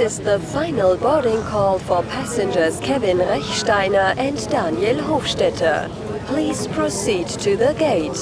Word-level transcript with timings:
This 0.00 0.18
is 0.18 0.24
the 0.24 0.38
final 0.38 0.96
boarding 0.96 1.42
call 1.42 1.78
for 1.78 2.02
passengers 2.02 2.80
Kevin 2.80 3.18
Rechsteiner 3.18 4.16
and 4.16 4.38
Daniel 4.48 4.96
Hofstetter. 4.96 5.90
Please 6.24 6.66
proceed 6.68 7.28
to 7.44 7.54
the 7.54 7.74
gate. 7.74 8.18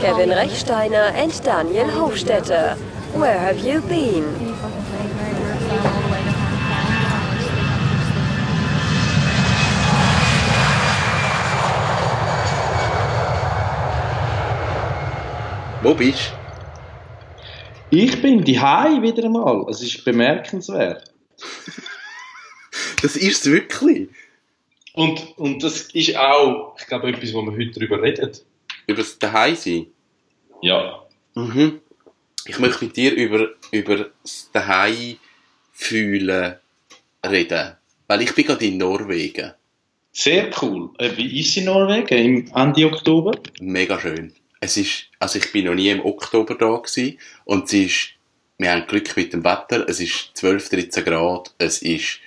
Kevin 0.00 0.28
Rechsteiner 0.28 1.10
and 1.14 1.32
Daniel 1.42 1.86
Hofstetter, 1.86 2.76
where 3.14 3.38
have 3.38 3.58
you 3.60 3.80
been? 3.80 4.26
Wo 15.82 15.94
bist 15.94 16.34
Ich 17.90 18.20
bin 18.20 18.44
die 18.44 18.60
Hai 18.60 19.00
wieder 19.00 19.24
einmal. 19.24 19.64
Es 19.70 19.80
ist 19.80 20.04
bemerkenswert. 20.04 21.07
Das 23.02 23.16
ist 23.16 23.46
es 23.46 23.52
wirklich. 23.52 24.08
Und, 24.92 25.38
und 25.38 25.62
das 25.62 25.82
ist 25.92 26.16
auch, 26.16 26.76
ich 26.78 26.86
glaube, 26.86 27.08
etwas, 27.08 27.32
wo 27.32 27.42
wir 27.42 27.52
heute 27.52 27.70
darüber 27.78 28.02
reden. 28.02 28.32
Über 28.86 28.98
das 28.98 29.18
Daheim 29.18 29.54
sein. 29.54 29.86
Ja. 30.60 31.06
Mhm. 31.34 31.80
Ich 32.46 32.58
möchte 32.58 32.86
mit 32.86 32.96
dir 32.96 33.14
über, 33.14 33.50
über 33.70 34.10
das 34.22 34.50
Daheim 34.52 35.16
fühlen 35.72 36.56
reden. 37.24 37.76
Weil 38.08 38.22
ich 38.22 38.34
bin 38.34 38.46
gerade 38.46 38.66
in 38.66 38.78
Norwegen. 38.78 39.52
Sehr 40.10 40.50
cool. 40.62 40.90
Äh, 40.98 41.16
Wie 41.16 41.40
ist 41.40 41.50
es 41.50 41.58
in 41.58 41.66
Norwegen 41.66 42.18
im 42.18 42.52
Ende 42.52 42.86
Oktober? 42.86 43.38
Mega 43.60 44.00
schön. 44.00 44.32
Es 44.60 44.76
ist, 44.76 45.04
also 45.20 45.38
ich 45.38 45.52
bin 45.52 45.66
noch 45.66 45.74
nie 45.74 45.90
im 45.90 46.04
Oktober 46.04 46.56
da 46.56 46.74
gewesen. 46.76 47.18
Und 47.44 47.66
es 47.66 47.72
ist, 47.74 48.08
wir 48.56 48.72
haben 48.72 48.86
Glück 48.88 49.16
mit 49.16 49.32
dem 49.32 49.44
Wetter. 49.44 49.88
Es 49.88 50.00
ist 50.00 50.30
12, 50.34 50.70
13 50.70 51.04
Grad. 51.04 51.54
Es 51.58 51.82
ist 51.82 52.18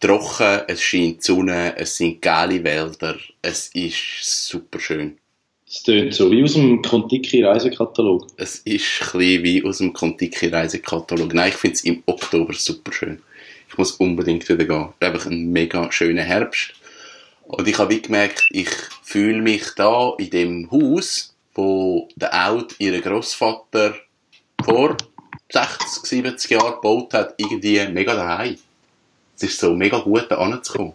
trocken. 0.00 0.62
Es 0.66 0.82
scheint 0.82 1.18
die 1.18 1.22
Sonne. 1.22 1.76
Es 1.76 1.96
sind 1.96 2.22
geile 2.22 2.62
Wälder. 2.62 3.16
Es 3.42 3.68
ist 3.68 4.48
super 4.48 4.80
schön. 4.80 5.18
Es 5.66 5.82
tönt 5.82 6.14
so 6.14 6.30
wie 6.30 6.42
aus 6.42 6.54
dem 6.54 6.80
Kontiki-Reisekatalog. 6.80 8.26
Es 8.36 8.56
ist 8.60 9.14
ein 9.14 9.20
wie 9.20 9.62
aus 9.64 9.78
dem 9.78 9.92
Kontiki-Reisekatalog. 9.92 11.34
Nein, 11.34 11.50
ich 11.50 11.56
finde 11.56 11.74
es 11.74 11.84
im 11.84 12.02
Oktober 12.06 12.54
super 12.54 12.92
schön. 12.92 13.20
Ich 13.68 13.76
muss 13.76 13.92
unbedingt 13.92 14.48
wieder 14.48 14.64
gehen. 14.64 14.88
Es 14.98 15.06
ist 15.06 15.14
einfach 15.14 15.26
ein 15.26 15.52
mega 15.52 15.92
schöner 15.92 16.22
Herbst. 16.22 16.72
Und 17.42 17.68
ich 17.68 17.78
habe 17.78 17.94
wie 17.94 18.02
gemerkt, 18.02 18.44
ich 18.50 18.70
fühle 19.02 19.42
mich 19.42 19.64
da 19.76 20.14
in 20.18 20.30
dem 20.30 20.70
Haus, 20.70 21.34
wo 21.54 22.08
der 22.16 22.48
Out 22.48 22.74
ihren 22.78 23.00
Großvater 23.00 23.94
vor 24.64 24.96
60, 25.50 26.04
70 26.04 26.50
Jahren 26.50 26.74
gebaut 26.74 27.14
hat, 27.14 27.34
irgendwie 27.38 27.86
mega 27.88 28.14
daheim. 28.14 28.56
Es 29.38 29.44
ist 29.44 29.60
so 29.60 29.72
mega 29.74 29.98
gut, 30.00 30.26
da 30.30 30.38
anzukommen. 30.38 30.94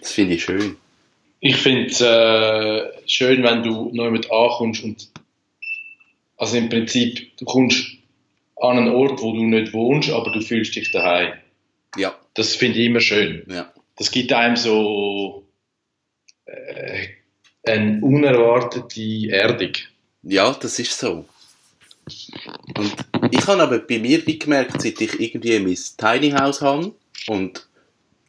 Das 0.00 0.12
finde 0.12 0.34
ich 0.36 0.44
schön. 0.44 0.76
Ich 1.40 1.56
finde 1.56 1.86
es 1.90 2.00
äh, 2.00 2.90
schön, 3.06 3.42
wenn 3.42 3.62
du 3.62 3.90
neu 3.92 4.10
mit 4.10 4.30
ankommst 4.30 4.82
und 4.82 5.08
also 6.38 6.56
im 6.56 6.70
Prinzip, 6.70 7.36
du 7.36 7.44
kommst 7.44 7.90
an 8.56 8.78
einen 8.78 8.94
Ort, 8.94 9.20
wo 9.20 9.32
du 9.32 9.44
nicht 9.44 9.74
wohnst, 9.74 10.08
aber 10.10 10.32
du 10.32 10.40
fühlst 10.40 10.74
dich 10.74 10.90
daheim. 10.92 11.34
Ja, 11.96 12.18
Das 12.32 12.54
finde 12.56 12.78
ich 12.78 12.86
immer 12.86 13.00
schön. 13.00 13.44
ja. 13.48 13.70
Das 13.96 14.10
gibt 14.10 14.32
einem 14.32 14.56
so 14.56 15.46
äh, 16.46 17.08
eine 17.64 18.00
unerwartete 18.00 19.30
Erdung. 19.30 19.72
Ja, 20.22 20.56
das 20.58 20.78
ist 20.78 20.98
so. 20.98 21.26
Und 22.78 22.96
ich 23.30 23.46
habe 23.46 23.62
aber 23.62 23.78
bei 23.80 23.98
mir 23.98 24.26
wie 24.26 24.38
gemerkt, 24.38 24.80
seit 24.80 24.98
ich 25.02 25.20
irgendwie 25.20 25.58
mein 25.58 25.76
Tiny 25.98 26.30
House 26.30 26.62
habe 26.62 26.94
und 27.28 27.68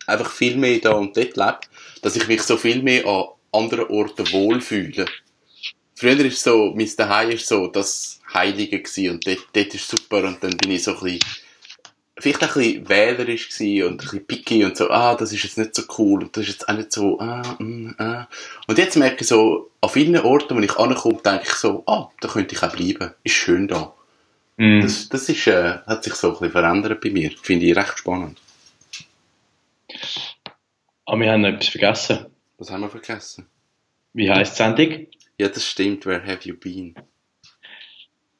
einfach 0.07 0.31
viel 0.31 0.57
mehr 0.57 0.79
da 0.79 0.91
und 0.91 1.15
dort 1.15 1.37
lebe, 1.37 1.59
dass 2.01 2.15
ich 2.15 2.27
mich 2.27 2.41
so 2.41 2.57
viel 2.57 2.81
mehr 2.81 3.05
an 3.05 3.25
anderen 3.51 3.87
Orten 3.87 4.31
wohlfühle. 4.31 5.05
Früher 5.95 6.25
ist 6.25 6.43
so, 6.43 6.73
mein 6.75 6.89
Daheim 6.97 7.29
ist 7.31 7.47
so 7.47 7.67
das 7.67 8.19
Heilige 8.33 8.81
gewesen 8.81 9.11
und 9.11 9.27
dort, 9.27 9.45
dort 9.53 9.73
ist 9.73 9.87
super 9.87 10.23
und 10.23 10.43
dann 10.43 10.57
bin 10.57 10.71
ich 10.71 10.83
so 10.83 10.95
ein 10.95 11.03
bisschen, 11.03 11.19
vielleicht 12.17 12.41
ein 12.41 12.53
bisschen 12.53 12.89
wählerisch 12.89 13.49
gewesen 13.49 13.87
und 13.87 13.91
ein 13.93 13.97
bisschen 13.97 14.25
picky 14.25 14.65
und 14.65 14.77
so, 14.77 14.89
ah, 14.89 15.15
das 15.15 15.31
ist 15.31 15.43
jetzt 15.43 15.57
nicht 15.57 15.75
so 15.75 15.83
cool 15.97 16.23
und 16.23 16.35
das 16.35 16.43
ist 16.43 16.53
jetzt 16.53 16.69
auch 16.69 16.73
nicht 16.73 16.91
so, 16.91 17.19
ah, 17.19 17.43
mm, 17.59 17.95
ah. 17.99 18.27
Und 18.67 18.77
jetzt 18.77 18.95
merke 18.97 19.21
ich 19.21 19.27
so, 19.27 19.69
an 19.81 19.89
vielen 19.89 20.17
Orten, 20.17 20.55
wo 20.55 20.59
ich 20.59 20.75
ankomme, 20.77 21.21
denke 21.23 21.43
ich 21.43 21.53
so, 21.53 21.83
ah, 21.85 22.09
da 22.19 22.27
könnte 22.29 22.55
ich 22.55 22.63
auch 22.63 22.75
bleiben. 22.75 23.13
Ist 23.23 23.35
schön 23.35 23.67
da. 23.67 23.93
Mhm. 24.57 24.81
Das, 24.81 25.09
das 25.09 25.29
ist, 25.29 25.47
äh, 25.47 25.79
hat 25.85 26.03
sich 26.03 26.13
so 26.13 26.27
ein 26.27 26.33
bisschen 26.33 26.51
verändert 26.51 27.01
bei 27.01 27.09
mir. 27.09 27.31
Finde 27.41 27.65
ich 27.65 27.75
recht 27.75 27.97
spannend. 27.97 28.39
Aber 31.05 31.19
wir 31.19 31.31
haben 31.31 31.41
noch 31.41 31.49
etwas 31.49 31.69
vergessen. 31.69 32.25
Was 32.57 32.69
haben 32.69 32.81
wir 32.81 32.89
vergessen? 32.89 33.47
Wie 34.13 34.29
heisst 34.29 34.53
die 34.53 34.63
Sendung? 34.63 35.07
Ja, 35.39 35.47
das 35.49 35.65
stimmt. 35.65 36.05
Where 36.05 36.25
have 36.25 36.47
you 36.47 36.55
been? 36.55 36.95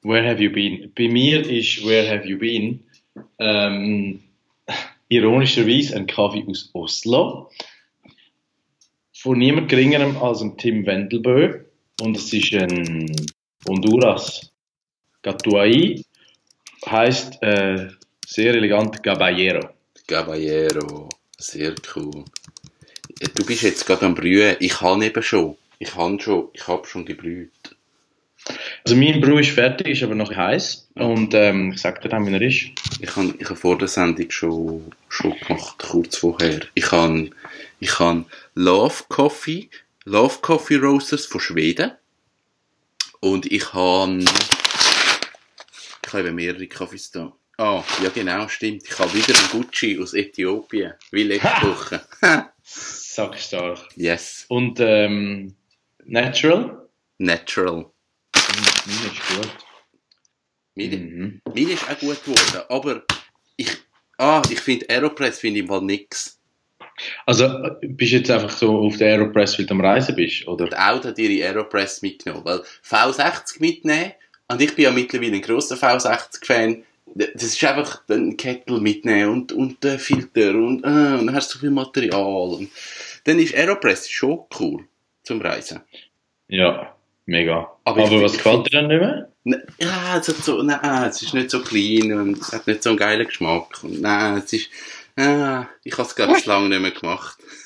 Where 0.04 0.28
have 0.28 0.42
you 0.42 0.52
been? 0.52 0.92
Bei 0.96 1.08
mir 1.08 1.48
ist 1.48 1.86
Where 1.86 2.10
have 2.10 2.28
you 2.28 2.38
been 2.38 2.84
ähm, 3.40 4.24
ironischerweise 5.10 5.96
ein 5.96 6.08
Kaffee 6.08 6.46
aus 6.48 6.70
Oslo 6.74 7.50
von 9.14 9.38
niemand 9.38 9.70
geringerem 9.70 10.18
als 10.18 10.40
dem 10.40 10.58
Tim 10.58 10.86
Wendelbö 10.86 11.66
und 12.02 12.18
es 12.18 12.34
ist 12.34 12.54
ein 12.54 13.06
Honduras 13.68 14.52
Gatuai 15.22 16.02
heißt 16.86 17.44
äh, 17.44 17.90
sehr 18.26 18.54
elegant 18.56 19.04
Caballero. 19.04 19.70
Caballero. 20.08 21.10
Sehr 21.42 21.74
cool. 21.96 22.26
Ja, 23.20 23.28
Du 23.34 23.46
bist 23.46 23.64
jetzt 23.64 23.86
gerade 23.88 24.06
am 24.06 24.14
Brühen. 24.14 24.58
Ich 24.60 24.74
kann 24.74 25.02
eben 25.02 25.24
schon. 25.24 25.58
Ich 25.80 25.92
kann 25.92 26.20
schon. 26.20 26.50
Ich 26.54 26.68
habe 26.68 26.86
schon 26.86 27.04
gebrüht. 27.04 27.76
Also 28.84 28.96
mein 28.96 29.22
Brew 29.22 29.40
ist 29.40 29.52
fertig, 29.52 29.88
ist 29.88 30.04
aber 30.04 30.16
noch 30.16 30.36
heiß 30.36 30.88
und 30.96 31.36
ähm, 31.36 31.74
ich 31.74 31.82
sag 31.82 32.02
dir 32.02 32.10
dann, 32.10 32.26
wie 32.26 32.34
er 32.34 32.42
ist. 32.42 32.70
Ich 33.00 33.16
habe 33.16 33.36
ich 33.38 33.48
hab 33.48 33.58
vor 33.58 33.78
der 33.78 33.88
Sendung 33.88 34.32
schon, 34.32 34.92
schon 35.10 35.38
gemacht, 35.40 35.78
kurz 35.78 36.18
vorher. 36.18 36.62
Ich 36.74 36.92
habe 36.92 37.30
ich 37.80 38.00
hab 38.00 38.26
Love 38.56 39.04
Coffee, 39.10 39.70
Love 40.06 40.40
Coffee 40.42 40.78
Roasters 40.78 41.28
von 41.28 41.40
Schweden. 41.40 41.92
Und 43.20 43.52
ich 43.52 43.74
habe 43.74 44.24
ich 46.04 46.14
habe 46.14 46.32
mehrere 46.32 46.68
Kaffees 46.68 47.12
da. 47.12 47.32
Ah, 47.58 47.84
ja 48.02 48.10
genau, 48.10 48.48
stimmt. 48.48 48.84
Ich 48.88 48.98
habe 48.98 49.14
wieder 49.14 49.38
einen 49.38 49.50
Gucci 49.52 50.00
aus 50.02 50.14
Äthiopien, 50.14 50.94
wie 51.12 51.24
letzte 51.24 51.48
Woche. 51.68 52.02
Sackstark. 52.64 53.80
yes, 53.96 54.46
Und 54.48 54.80
ähm, 54.80 55.56
Natural? 56.06 56.88
natural. 57.20 57.86
Meine 58.34 59.14
ist 59.14 59.28
gut. 59.30 59.50
Meine, 60.76 60.98
Mhm. 60.98 61.42
meine 61.54 61.72
ist 61.72 61.84
auch 61.90 62.00
gut 62.00 62.24
geworden, 62.24 62.64
aber 62.70 63.04
ich, 63.58 63.70
ah, 64.18 64.42
ich 64.50 64.60
finde 64.60 64.90
Aeropress 64.90 65.40
finde 65.40 65.60
ich 65.60 65.68
mal 65.68 65.82
nix. 65.82 66.40
Also, 67.28 67.48
bist 67.82 68.12
du 68.12 68.16
jetzt 68.18 68.32
einfach 68.32 68.50
so 68.50 68.80
auf 68.80 68.98
der 68.98 69.10
Aeropress, 69.14 69.58
weil 69.60 69.66
du 69.66 69.74
am 69.74 69.82
Reisen 69.82 70.16
bist, 70.16 70.48
oder? 70.48 70.66
Und 70.66 70.74
auch 70.76 71.04
hat 71.04 71.18
ihre 71.20 71.46
Aeropress 71.48 72.02
mitgenommen. 72.02 72.46
Weil 72.46 72.64
V60 72.88 73.60
mitnehmen, 73.60 74.14
und 74.48 74.62
ich 74.62 74.74
bin 74.76 74.86
ja 74.86 74.92
mittlerweile 74.92 75.36
ein 75.36 75.42
grosser 75.42 75.76
V60-Fan, 75.76 76.84
das 77.16 77.44
ist 77.44 77.64
einfach 77.64 78.02
ein 78.10 78.38
Kettel 78.38 78.80
mitnehmen 78.80 79.30
und, 79.32 79.52
und 79.54 79.84
den 79.84 80.00
Filter 80.00 80.52
und, 80.52 80.84
äh, 80.84 80.88
und 80.88 81.28
dann 81.28 81.36
hast 81.36 81.50
du 81.50 81.54
so 81.56 81.60
viel 81.60 81.72
Material. 81.72 82.50
Und 82.56 82.70
dann 83.26 83.40
ist 83.40 83.54
Aeropress 83.56 84.10
schon 84.10 84.40
cool 84.60 84.86
zum 85.24 85.42
Reisen. 85.42 85.82
Ja, 86.48 86.96
mega. 87.26 87.72
Aber 87.84 88.04
Aber, 88.06 88.22
was 88.22 88.34
gefällt 88.34 88.68
dir 88.72 88.80
denn 88.80 88.88
nicht 88.88 89.00
mehr? 89.02 89.30
Ne- 89.44 89.66
Ja, 89.80 90.18
es 90.18 90.28
hat 90.28 90.38
so, 90.38 90.62
nein, 90.62 91.10
es 91.10 91.22
ist 91.22 91.34
nicht 91.34 91.50
so 91.50 91.62
clean 91.62 92.12
und 92.14 92.40
es 92.40 92.52
hat 92.54 92.68
nicht 92.68 92.84
so 92.84 92.90
einen 92.90 92.98
geilen 93.00 93.26
Geschmack. 93.26 93.84
Und 93.84 94.02
nein, 94.02 94.38
es 94.38 94.54
ist, 94.54 94.70
ah, 95.18 95.68
ich 95.84 95.98
habe 95.98 96.08
es 96.08 96.40
ich 96.40 96.46
lange 96.46 96.70
nicht 96.70 96.82
mehr 96.82 96.92
gemacht. 96.92 97.38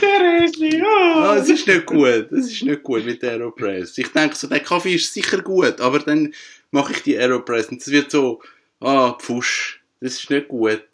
der 0.00 0.42
Esli, 0.44 0.82
Ah, 0.82 1.36
es 1.36 1.48
ist 1.48 1.66
nicht 1.66 1.86
gut. 1.86 2.32
Es 2.32 2.50
ist 2.50 2.62
nicht 2.62 2.82
gut 2.82 3.04
mit 3.04 3.22
der 3.22 3.32
Aeropress. 3.32 3.98
Ich 3.98 4.12
denke 4.12 4.36
so, 4.36 4.46
der 4.46 4.60
Kaffee 4.60 4.94
ist 4.94 5.12
sicher 5.12 5.42
gut, 5.42 5.80
aber 5.80 5.98
dann 5.98 6.34
mache 6.70 6.92
ich 6.92 7.02
die 7.02 7.18
Aeropress 7.18 7.68
und 7.68 7.80
es 7.80 7.90
wird 7.90 8.10
so, 8.10 8.42
ah, 8.80 9.12
Pfusch. 9.18 9.80
Das 10.00 10.14
ist 10.14 10.30
nicht 10.30 10.48
gut. 10.48 10.84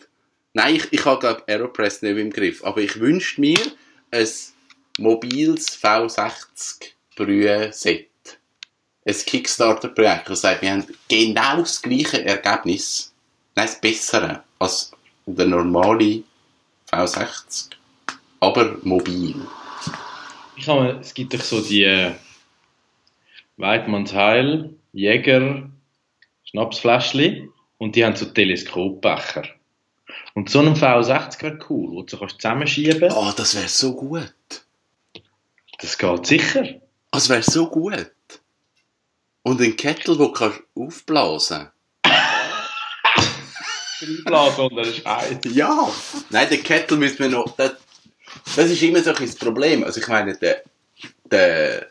Nein, 0.53 0.77
ich, 0.77 0.89
ich 0.93 1.05
habe 1.05 1.21
glaube 1.21 1.45
Aeropress 1.47 2.03
nicht 2.03 2.17
im 2.17 2.31
Griff, 2.31 2.65
aber 2.65 2.81
ich 2.81 2.99
wünschte 2.99 3.41
mir 3.41 3.61
ein 4.11 4.29
mobiles 4.99 5.81
V60 5.81 6.93
Brühe-Set. 7.17 8.09
Ein 9.05 9.15
Kickstarter-Projekt, 9.15 10.29
das 10.29 10.43
sagt, 10.43 10.63
wir 10.63 10.71
haben 10.71 10.87
genau 11.09 11.59
das 11.59 11.81
gleiche 11.81 12.25
Ergebnis. 12.25 13.10
Nein, 13.55 13.67
das 13.67 13.81
bessere 13.81 14.43
als 14.59 14.93
der 15.27 15.47
normale 15.47 16.23
V60. 16.91 17.71
Aber 18.41 18.77
mobil. 18.83 19.37
Ich 20.57 20.69
habe, 20.69 20.99
es 21.01 21.15
gibt 21.15 21.35
doch 21.35 21.41
so 21.41 21.61
die 21.61 21.85
äh, 21.85 22.13
Weidmanns 23.57 24.13
Heil, 24.13 24.75
Jäger, 24.93 25.69
Schnapsfläschli. 26.45 27.49
und 27.79 27.97
die 27.97 28.05
haben 28.05 28.17
so 28.17 28.27
Teleskopbecher. 28.27 29.45
Und 30.35 30.51
so 30.51 30.61
ein 30.61 30.75
V60 30.75 31.43
wäre 31.43 31.59
cool, 31.69 31.91
wo 31.91 32.03
du 32.03 32.11
so 32.11 32.19
kannst 32.19 32.41
zusammenschieben 32.41 33.01
kannst. 33.01 33.17
Oh, 33.17 33.33
das 33.37 33.55
wäre 33.55 33.69
so 33.69 33.95
gut. 33.95 34.33
Das 35.79 35.97
geht 35.97 36.27
sicher. 36.27 36.81
Das 37.11 37.29
wäre 37.29 37.43
so 37.43 37.69
gut. 37.69 38.13
Und 39.43 39.61
ein 39.61 39.77
Kettel, 39.77 40.19
wo 40.19 40.31
kannst 40.31 40.63
du 40.75 40.85
aufblasen. 40.85 41.69
Einblasen 44.03 44.65
und 44.65 44.77
dann 44.77 44.85
ist. 44.85 45.55
Ja. 45.55 45.91
Nein, 46.31 46.49
den 46.49 46.63
Kettel 46.63 46.99
müssen 46.99 47.19
wir 47.19 47.29
noch. 47.29 47.57
Das, 47.57 47.73
das 48.57 48.71
ist 48.71 48.83
immer 48.83 49.03
so 49.03 49.11
ein 49.11 49.17
das 49.21 49.37
Problem. 49.37 49.85
Also 49.85 50.01
ich 50.01 50.09
meine, 50.09 50.37
der, 50.37 50.63
der 51.31 51.87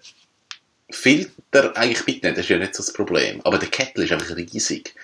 Filter, 0.89 1.75
eigentlich 1.75 2.06
bitte 2.06 2.27
nicht, 2.27 2.38
das 2.38 2.45
ist 2.45 2.50
ja 2.50 2.57
nicht 2.57 2.75
so 2.75 2.83
das 2.83 2.94
Problem. 2.94 3.41
Aber 3.44 3.57
der 3.57 3.69
Kettel 3.69 4.03
ist 4.03 4.11
einfach 4.11 4.35
riesig. 4.35 4.95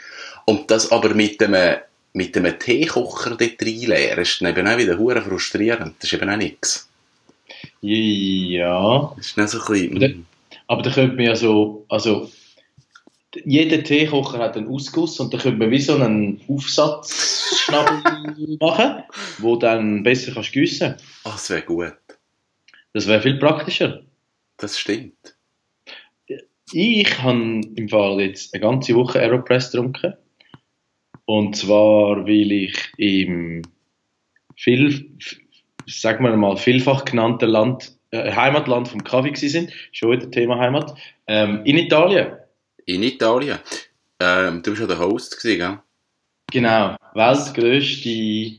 Und 0.45 0.69
das 0.71 0.91
aber 0.91 1.13
mit 1.13 1.41
einem, 1.41 1.77
mit 2.13 2.35
einem 2.37 2.57
Teekocher 2.57 3.31
dort 3.31 3.61
reinleeren, 3.61 4.19
ist 4.19 4.41
dann 4.41 4.49
eben 4.49 4.67
auch 4.67 4.77
wieder 4.77 4.97
hure 4.97 5.21
frustrierend. 5.21 5.95
Das 5.99 6.11
ist 6.11 6.13
eben 6.13 6.29
auch 6.29 6.37
nichts. 6.37 6.87
Ja. 7.81 9.13
Das 9.17 9.27
ist 9.27 9.37
dann 9.37 9.47
so 9.47 9.59
ein 9.61 9.89
bisschen... 9.89 10.25
Aber 10.67 10.81
da 10.81 10.91
könnte 10.91 11.15
man 11.15 11.25
ja 11.25 11.35
so, 11.35 11.85
also, 11.89 12.31
jeder 13.43 13.83
Teekocher 13.83 14.39
hat 14.39 14.57
einen 14.57 14.67
Ausguss 14.67 15.19
und 15.19 15.33
da 15.33 15.37
könnte 15.37 15.59
man 15.59 15.71
wie 15.71 15.79
so 15.79 15.95
einen 15.95 16.41
Aufsatzschnabel 16.47 18.57
machen, 18.59 19.03
wo 19.39 19.55
dann 19.55 20.03
besser 20.03 20.33
kannst 20.33 20.53
gießen. 20.53 20.95
Ah, 21.23 21.31
das 21.31 21.49
wäre 21.49 21.63
gut. 21.63 21.93
Das 22.93 23.07
wäre 23.07 23.21
viel 23.21 23.37
praktischer. 23.37 24.03
Das 24.57 24.79
stimmt. 24.79 25.35
Ich 26.71 27.21
habe 27.21 27.61
im 27.75 27.89
Fall 27.89 28.21
jetzt 28.21 28.53
eine 28.53 28.61
ganze 28.61 28.95
Woche 28.95 29.19
Aeropress 29.19 29.71
getrunken. 29.71 30.13
Und 31.25 31.55
zwar, 31.55 32.25
weil 32.25 32.51
ich 32.51 32.75
im 32.97 33.61
viel, 34.55 35.11
sagen 35.85 36.23
wir 36.23 36.35
mal, 36.37 36.57
vielfach 36.57 37.05
genannten 37.05 37.49
Land, 37.49 37.97
äh, 38.11 38.31
Heimatland 38.31 38.87
vom 38.87 39.03
Kaffee 39.03 39.35
sind, 39.35 39.71
schon 39.91 40.11
wieder 40.11 40.31
Thema 40.31 40.59
Heimat, 40.59 40.97
ähm, 41.27 41.61
in 41.65 41.77
Italien. 41.77 42.37
In 42.85 43.03
Italien. 43.03 43.59
Ähm, 44.19 44.61
du 44.61 44.71
bist 44.71 44.81
ja 44.81 44.87
der 44.87 44.99
Host 44.99 45.37
gewesen, 45.41 45.57
gell? 45.59 45.79
Genau, 46.51 46.95
weltgrößte 47.13 48.57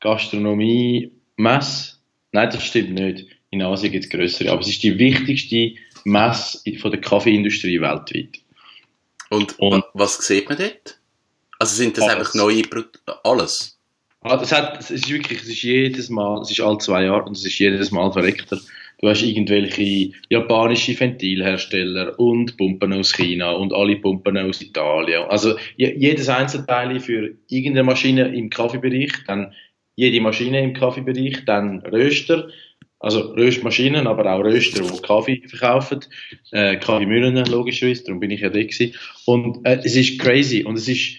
Gastronomie-Messe. 0.00 1.92
Nein, 2.32 2.50
das 2.50 2.64
stimmt 2.64 2.94
nicht. 2.94 3.26
In 3.50 3.62
Asien 3.62 3.92
gibt 3.92 4.04
es 4.04 4.10
größere, 4.10 4.50
aber 4.50 4.60
es 4.60 4.68
ist 4.68 4.82
die 4.82 4.98
wichtigste 4.98 5.74
Messe 6.04 6.60
von 6.80 6.90
der 6.90 7.00
Kaffeeindustrie 7.00 7.80
weltweit. 7.80 8.40
Und, 9.30 9.58
Und- 9.58 9.72
wa- 9.82 9.90
was 9.94 10.18
sieht 10.18 10.48
man 10.48 10.58
dort? 10.58 10.98
Also 11.60 11.76
sind 11.76 11.96
das 11.96 12.04
Alles. 12.04 12.16
einfach 12.18 12.34
neue 12.34 12.62
Produkte? 12.62 13.24
Alles? 13.24 13.78
Ah, 14.22 14.36
das 14.36 14.50
hat, 14.52 14.80
es 14.80 14.90
ist 14.90 15.08
wirklich, 15.08 15.42
es 15.42 15.48
ist 15.48 15.62
jedes 15.62 16.08
Mal, 16.10 16.40
es 16.42 16.50
ist 16.50 16.60
alle 16.60 16.78
zwei 16.78 17.04
Jahre 17.04 17.24
und 17.24 17.36
es 17.36 17.44
ist 17.44 17.58
jedes 17.58 17.90
Mal 17.92 18.10
verreckter. 18.12 18.58
Du 19.00 19.08
hast 19.08 19.22
irgendwelche 19.22 20.12
japanische 20.30 20.98
Ventilhersteller 20.98 22.18
und 22.18 22.56
Pumpen 22.56 22.92
aus 22.92 23.12
China 23.12 23.50
und 23.52 23.72
alle 23.72 23.96
Pumpen 23.96 24.38
aus 24.38 24.62
Italien. 24.62 25.24
Also 25.28 25.56
je- 25.76 25.94
jedes 25.98 26.28
Einzelteil 26.28 27.00
für 27.00 27.34
irgendeine 27.48 27.84
Maschine 27.84 28.34
im 28.34 28.50
Kaffeebereich, 28.50 29.12
dann 29.26 29.52
jede 29.96 30.20
Maschine 30.20 30.62
im 30.62 30.72
Kaffeebereich, 30.74 31.44
dann 31.44 31.80
Röster, 31.80 32.48
also 33.00 33.32
Röstmaschinen, 33.32 34.06
aber 34.06 34.32
auch 34.32 34.42
Röster, 34.42 34.82
die 34.82 35.02
Kaffee 35.02 35.42
verkaufen, 35.46 36.00
äh, 36.52 36.76
Kaffeemühlen 36.76 37.44
logischerweise, 37.46 38.04
darum 38.04 38.20
bin 38.20 38.30
ich 38.30 38.40
ja 38.40 38.48
da 38.48 38.60
gewesen. 38.62 38.94
Und 39.26 39.66
äh, 39.66 39.80
es 39.84 39.94
ist 39.96 40.18
crazy 40.18 40.64
und 40.64 40.76
es 40.78 40.88
ist 40.88 41.16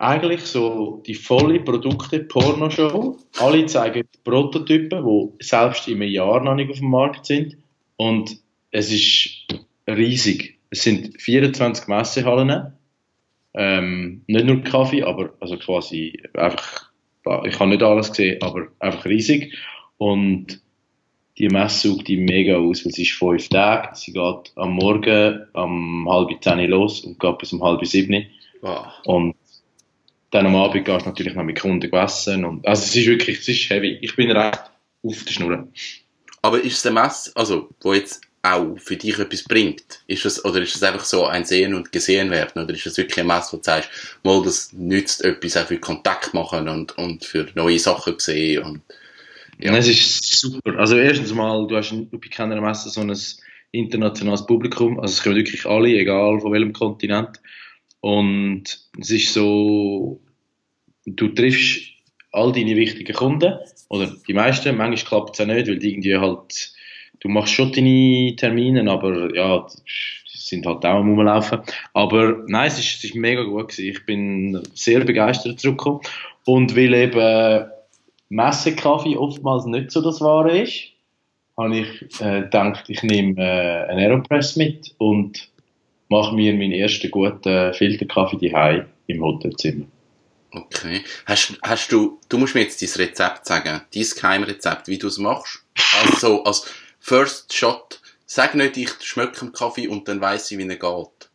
eigentlich 0.00 0.40
so 0.40 1.02
die 1.06 1.14
volle 1.14 1.60
Produkte-Pornoshow. 1.60 3.18
Alle 3.38 3.66
zeigen 3.66 4.08
Prototypen, 4.24 5.04
die 5.04 5.44
selbst 5.44 5.86
in 5.88 5.96
einem 6.00 6.10
Jahr 6.10 6.42
noch 6.42 6.54
nicht 6.54 6.70
auf 6.70 6.78
dem 6.78 6.88
Markt 6.88 7.26
sind. 7.26 7.58
Und 7.96 8.38
es 8.70 8.90
ist 8.90 9.46
riesig. 9.86 10.58
Es 10.70 10.84
sind 10.84 11.20
24 11.20 11.86
Messehallen. 11.88 12.72
Ähm, 13.52 14.22
nicht 14.26 14.46
nur 14.46 14.62
Kaffee, 14.62 15.02
aber 15.02 15.34
also 15.38 15.58
quasi 15.58 16.22
einfach, 16.34 16.90
ich 17.44 17.58
habe 17.58 17.70
nicht 17.70 17.82
alles 17.82 18.08
gesehen, 18.08 18.42
aber 18.42 18.68
einfach 18.78 19.04
riesig. 19.04 19.54
Und 19.98 20.62
die 21.36 21.48
Messe 21.48 21.88
sucht 21.88 22.08
die 22.08 22.16
mega 22.16 22.56
aus, 22.56 22.86
weil 22.86 22.92
sie 22.92 23.02
ist 23.02 23.12
fünf 23.12 23.50
Tage. 23.50 23.94
Sie 23.94 24.14
geht 24.14 24.52
am 24.56 24.72
Morgen 24.72 25.46
um 25.52 26.08
halb 26.10 26.42
zehn 26.42 26.70
los 26.70 27.00
und 27.00 27.20
geht 27.20 27.38
bis 27.38 27.52
um 27.52 27.62
halb 27.62 27.84
sieben. 27.84 28.26
Wow. 28.62 28.86
Und 29.04 29.34
dann 30.30 30.46
am 30.46 30.56
Abend 30.56 30.84
gehst 30.84 31.04
du 31.04 31.08
natürlich 31.08 31.34
noch 31.34 31.44
mit 31.44 31.60
Kunden 31.60 31.92
essen. 31.92 32.44
Und, 32.44 32.66
also 32.66 32.82
es 32.84 32.94
ist 32.94 33.06
wirklich, 33.06 33.40
es 33.40 33.48
ist 33.48 33.70
heavy. 33.70 33.98
Ich 34.00 34.14
bin 34.16 34.30
recht 34.30 34.62
auf 35.02 35.24
der 35.24 35.32
Schnur. 35.32 35.68
Aber 36.42 36.60
ist 36.60 36.78
es 36.78 36.86
eine 36.86 37.00
Messe, 37.00 37.32
also, 37.34 37.68
wo 37.80 37.92
jetzt 37.92 38.22
auch 38.42 38.78
für 38.78 38.96
dich 38.96 39.18
etwas 39.18 39.44
bringt? 39.44 40.02
Ist 40.06 40.24
das, 40.24 40.42
oder 40.44 40.62
ist 40.62 40.74
es 40.74 40.82
einfach 40.82 41.04
so 41.04 41.26
ein 41.26 41.44
Sehen 41.44 41.74
und 41.74 41.92
Gesehen 41.92 42.30
werden? 42.30 42.62
Oder 42.62 42.72
ist 42.72 42.86
es 42.86 42.96
wirklich 42.96 43.18
eine 43.18 43.28
Messe, 43.32 43.52
wo 43.52 43.56
du 43.58 43.64
sagst, 43.64 43.90
mal, 44.22 44.42
das 44.42 44.72
nützt 44.72 45.22
etwas 45.24 45.56
auch 45.56 45.66
für 45.66 45.78
Kontakt 45.78 46.32
machen 46.32 46.68
und, 46.68 46.96
und 46.96 47.24
für 47.24 47.48
neue 47.54 47.78
Sachen 47.78 48.18
sehen 48.18 48.64
und, 48.64 48.82
Ja. 49.58 49.76
Es 49.76 49.88
ist 49.88 50.40
super. 50.40 50.78
Also 50.78 50.96
erstens 50.96 51.34
mal, 51.34 51.66
du 51.66 51.76
hast 51.76 51.92
bei 52.10 52.28
keiner 52.28 52.60
Messe 52.60 52.88
so 52.88 53.02
ein 53.02 53.14
internationales 53.72 54.46
Publikum. 54.46 54.98
Also 54.98 55.12
es 55.12 55.22
kommen 55.22 55.36
wirklich 55.36 55.66
alle, 55.66 55.88
egal 55.88 56.40
von 56.40 56.52
welchem 56.52 56.72
Kontinent. 56.72 57.40
Und 58.00 58.64
es 58.98 59.10
ist 59.10 59.34
so, 59.34 60.20
du 61.06 61.28
triffst 61.28 61.82
all 62.32 62.52
deine 62.52 62.76
wichtigen 62.76 63.14
Kunden, 63.14 63.54
oder 63.88 64.14
die 64.28 64.34
meisten, 64.34 64.76
manchmal 64.76 65.04
klappt 65.08 65.34
es 65.34 65.40
auch 65.40 65.52
nicht, 65.52 65.66
weil 65.66 65.84
irgendwie 65.84 66.16
halt, 66.16 66.72
du 67.18 67.28
machst 67.28 67.54
schon 67.54 67.72
deine 67.72 68.34
Termine, 68.36 68.88
aber 68.90 69.34
ja, 69.34 69.66
die 70.32 70.38
sind 70.38 70.64
halt 70.64 70.84
auch 70.86 71.00
am 71.00 71.10
Rumlaufen. 71.10 71.60
Aber 71.92 72.44
nein, 72.46 72.68
es 72.68 72.78
ist, 72.78 72.98
es 72.98 73.04
ist 73.04 73.14
mega 73.16 73.42
gut 73.42 73.68
gewesen. 73.68 73.90
Ich 73.90 74.06
bin 74.06 74.62
sehr 74.74 75.00
begeistert 75.04 75.58
zurückgekommen. 75.58 76.00
Und 76.44 76.76
weil 76.76 76.94
eben 76.94 77.68
Messekaffee 78.28 79.16
oftmals 79.16 79.66
nicht 79.66 79.90
so 79.90 80.00
das 80.00 80.20
Wahre 80.20 80.56
ist, 80.56 80.92
habe 81.58 81.78
ich 81.78 82.20
äh, 82.20 82.42
gedacht, 82.42 82.84
ich 82.88 83.02
nehme 83.02 83.34
äh, 83.42 83.90
einen 83.90 83.98
Aeropress 83.98 84.56
mit 84.56 84.94
und 84.98 85.49
mache 86.10 86.34
mir 86.34 86.52
meinen 86.52 86.72
ersten 86.72 87.10
guten 87.10 87.72
Filterkaffee 87.72 88.50
daheim 88.50 88.86
im 89.06 89.22
Hotelzimmer. 89.22 89.86
okay. 90.52 91.02
Hast, 91.24 91.58
hast 91.62 91.90
du, 91.92 92.18
du 92.28 92.36
musst 92.36 92.54
mir 92.54 92.62
jetzt 92.62 92.82
dein 92.82 93.06
Rezept 93.06 93.46
sagen, 93.46 93.80
dein 93.94 94.06
Geheimrezept, 94.20 94.88
wie 94.88 94.98
du 94.98 95.06
es 95.06 95.18
machst. 95.18 95.64
Also, 96.02 96.44
als 96.44 96.70
First 96.98 97.54
Shot, 97.54 98.00
sag 98.26 98.54
nicht, 98.54 98.76
ich 98.76 98.90
schmecke 99.00 99.40
einen 99.40 99.52
Kaffee 99.52 99.88
und 99.88 100.06
dann 100.08 100.20
weiss 100.20 100.50
ich, 100.50 100.58
wie 100.58 100.68
er 100.68 100.76
geht. 100.76 101.30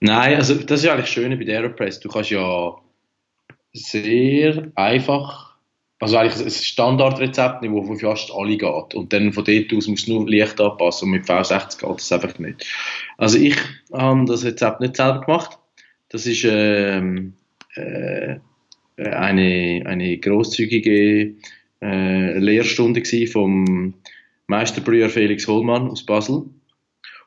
Nein, 0.00 0.36
also 0.36 0.54
das 0.54 0.80
ist 0.80 0.86
ja 0.86 0.92
eigentlich 0.92 1.06
das 1.06 1.14
Schöne 1.14 1.36
bei 1.36 1.44
der 1.44 1.60
Aeropress. 1.60 2.00
Du 2.00 2.08
kannst 2.08 2.30
ja 2.30 2.76
sehr 3.72 4.70
einfach, 4.76 5.47
also 6.00 6.16
eigentlich 6.16 6.44
ein 6.44 6.50
Standardrezept 6.50 7.62
das 7.62 7.98
für 7.98 7.98
fast 7.98 8.32
alle 8.32 8.56
geht. 8.56 8.94
Und 8.94 9.12
dann 9.12 9.32
von 9.32 9.44
dort 9.44 9.72
aus 9.72 9.88
musst 9.88 10.06
du 10.06 10.14
nur 10.14 10.30
leicht 10.30 10.60
anpassen 10.60 11.06
und 11.06 11.12
mit 11.12 11.24
V60 11.24 11.80
geht 11.80 11.98
das 11.98 12.12
einfach 12.12 12.38
nicht. 12.38 12.66
Also 13.16 13.38
ich 13.38 13.56
habe 13.92 14.24
das 14.26 14.44
Rezept 14.44 14.80
nicht 14.80 14.96
selber 14.96 15.22
gemacht. 15.22 15.58
Das 16.10 16.26
ist 16.26 16.44
ähm, 16.48 17.34
äh, 17.74 18.36
eine, 18.96 19.82
eine 19.86 20.18
großzügige 20.18 21.34
äh, 21.82 22.38
Lehrstunde 22.38 23.02
vom 23.26 23.94
Meisterbrüher 24.46 25.10
Felix 25.10 25.48
Hohlmann 25.48 25.90
aus 25.90 26.06
Basel. 26.06 26.44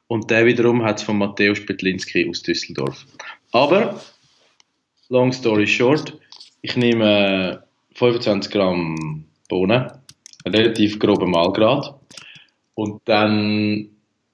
Und 0.08 0.30
der 0.30 0.46
wiederum 0.46 0.84
hat 0.84 1.00
es 1.00 1.04
von 1.04 1.18
Matthäus 1.18 1.66
Petlinski 1.66 2.28
aus 2.30 2.42
Düsseldorf. 2.42 3.06
Aber, 3.52 4.02
long 5.10 5.32
story 5.32 5.68
short, 5.68 6.18
ich 6.62 6.76
nehme 6.76 7.64
25 7.94 8.52
Gramm 8.52 9.26
Bohnen, 9.50 9.92
relativ 10.46 11.00
groben 11.00 11.32
Mahlgrad. 11.32 11.96
Und 12.76 13.02
dann 13.06 13.90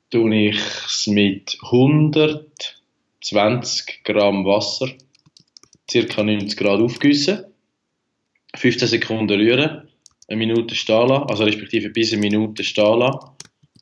tue 0.10 0.50
ich 0.50 0.60
es 0.86 1.08
mit 1.08 1.58
120 1.62 4.04
Gramm 4.04 4.46
Wasser, 4.46 4.90
circa 5.90 6.24
90 6.24 6.58
Grad 6.58 6.80
aufgießen, 6.80 7.46
15 8.56 8.88
Sekunden 8.88 9.40
rühren, 9.40 9.88
eine 10.28 10.38
Minute 10.38 10.76
stehen 10.76 11.08
lassen, 11.08 11.30
also 11.30 11.44
respektive 11.44 11.90
bis 11.90 12.14
eine 12.14 12.22
Minute 12.22 12.64
stehen 12.64 13.00
lassen. 13.00 13.32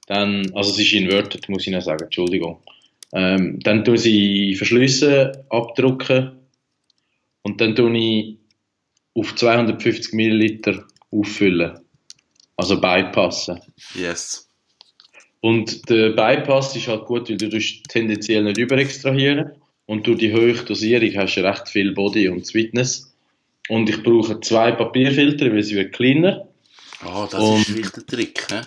Dann, 0.07 0.51
also 0.53 0.71
es 0.71 0.79
ist 0.79 0.93
inverted, 0.93 1.49
muss 1.49 1.65
ich 1.65 1.73
noch 1.73 1.81
sagen, 1.81 2.03
Entschuldigung. 2.03 2.59
Ähm, 3.13 3.59
dann 3.61 3.83
tue 3.83 3.95
ich 3.95 4.57
verschliessen, 4.57 5.31
abdrucken 5.49 6.39
und 7.43 7.61
dann 7.61 7.75
tue 7.75 7.97
ich 7.97 8.37
auf 9.15 9.35
250 9.35 10.13
Milliliter 10.13 10.83
auffüllen. 11.11 11.79
Also 12.57 12.79
bypassen. 12.79 13.59
Yes. 13.95 14.49
Und 15.41 15.89
der 15.89 16.09
Bypass 16.09 16.75
ist 16.75 16.87
halt 16.87 17.05
gut, 17.05 17.29
weil 17.29 17.37
du 17.37 17.59
tendenziell 17.89 18.43
nicht 18.43 18.57
überextrahieren. 18.57 19.51
und 19.87 20.07
durch 20.07 20.17
die 20.17 20.33
hohe 20.33 20.53
Dosierung 20.53 21.11
hast 21.17 21.35
du 21.35 21.43
recht 21.43 21.67
viel 21.69 21.91
Body 21.93 22.27
und 22.29 22.45
Sweetness. 22.45 23.13
Und 23.69 23.87
ich 23.89 24.01
brauche 24.03 24.39
zwei 24.41 24.71
Papierfilter, 24.71 25.51
weil 25.51 25.61
sie 25.63 25.75
wird 25.75 25.93
kleiner. 25.93 26.47
Ah, 27.01 27.27
das 27.29 27.39
Und- 27.39 27.59
ist 27.61 27.69
wirklich 27.75 27.91
der 27.91 28.05
Trick, 28.05 28.47
hä? 28.51 28.61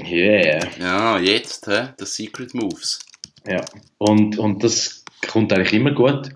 Yeah. 0.00 0.60
Ja, 0.78 1.18
jetzt, 1.18 1.66
hä? 1.66 1.88
Das 1.98 2.14
Secret 2.14 2.54
Moves. 2.54 3.00
Ja. 3.48 3.64
Und, 3.98 4.38
und 4.38 4.62
das 4.62 5.04
kommt 5.28 5.52
eigentlich 5.52 5.72
immer 5.72 5.90
gut. 5.92 6.30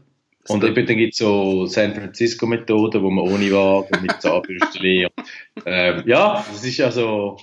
Und 0.49 0.65
eben 0.65 0.87
dann 0.87 0.97
gibt 0.97 1.15
es 1.15 1.19
so 1.19 1.67
San 1.67 1.95
Francisco-Methoden, 1.95 3.03
wo 3.03 3.11
man 3.11 3.25
ohne 3.25 3.51
Wagen 3.51 4.03
mit 4.03 4.21
Zahnbürstchen. 4.21 5.07
und, 5.07 5.25
ähm, 5.67 6.03
ja, 6.07 6.45
das 6.53 6.65
ist 6.65 6.81
also. 6.81 7.39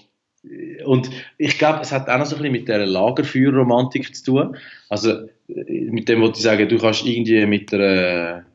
Und 0.86 1.12
ich 1.38 1.58
glaube, 1.60 1.81
es 1.81 1.91
hat 1.91 2.10
auch 2.10 2.17
noch 2.17 2.25
so 2.25 2.36
ein 2.36 2.41
bisschen 2.41 2.53
mit 2.53 2.67
der 2.67 2.86
Lagerfeuerromantik 2.86 4.15
zu 4.15 4.24
tun. 4.24 4.58
Also 4.89 5.12
äh, 5.48 5.89
mit 5.91 6.10
dem 6.10 6.22
wollte 6.22 6.38
ich 6.38 6.43
sagen, 6.43 6.67
du 6.67 6.77
kannst 6.77 7.05
irgendwie 7.05 7.46
mit 7.46 7.72
der 7.72 8.46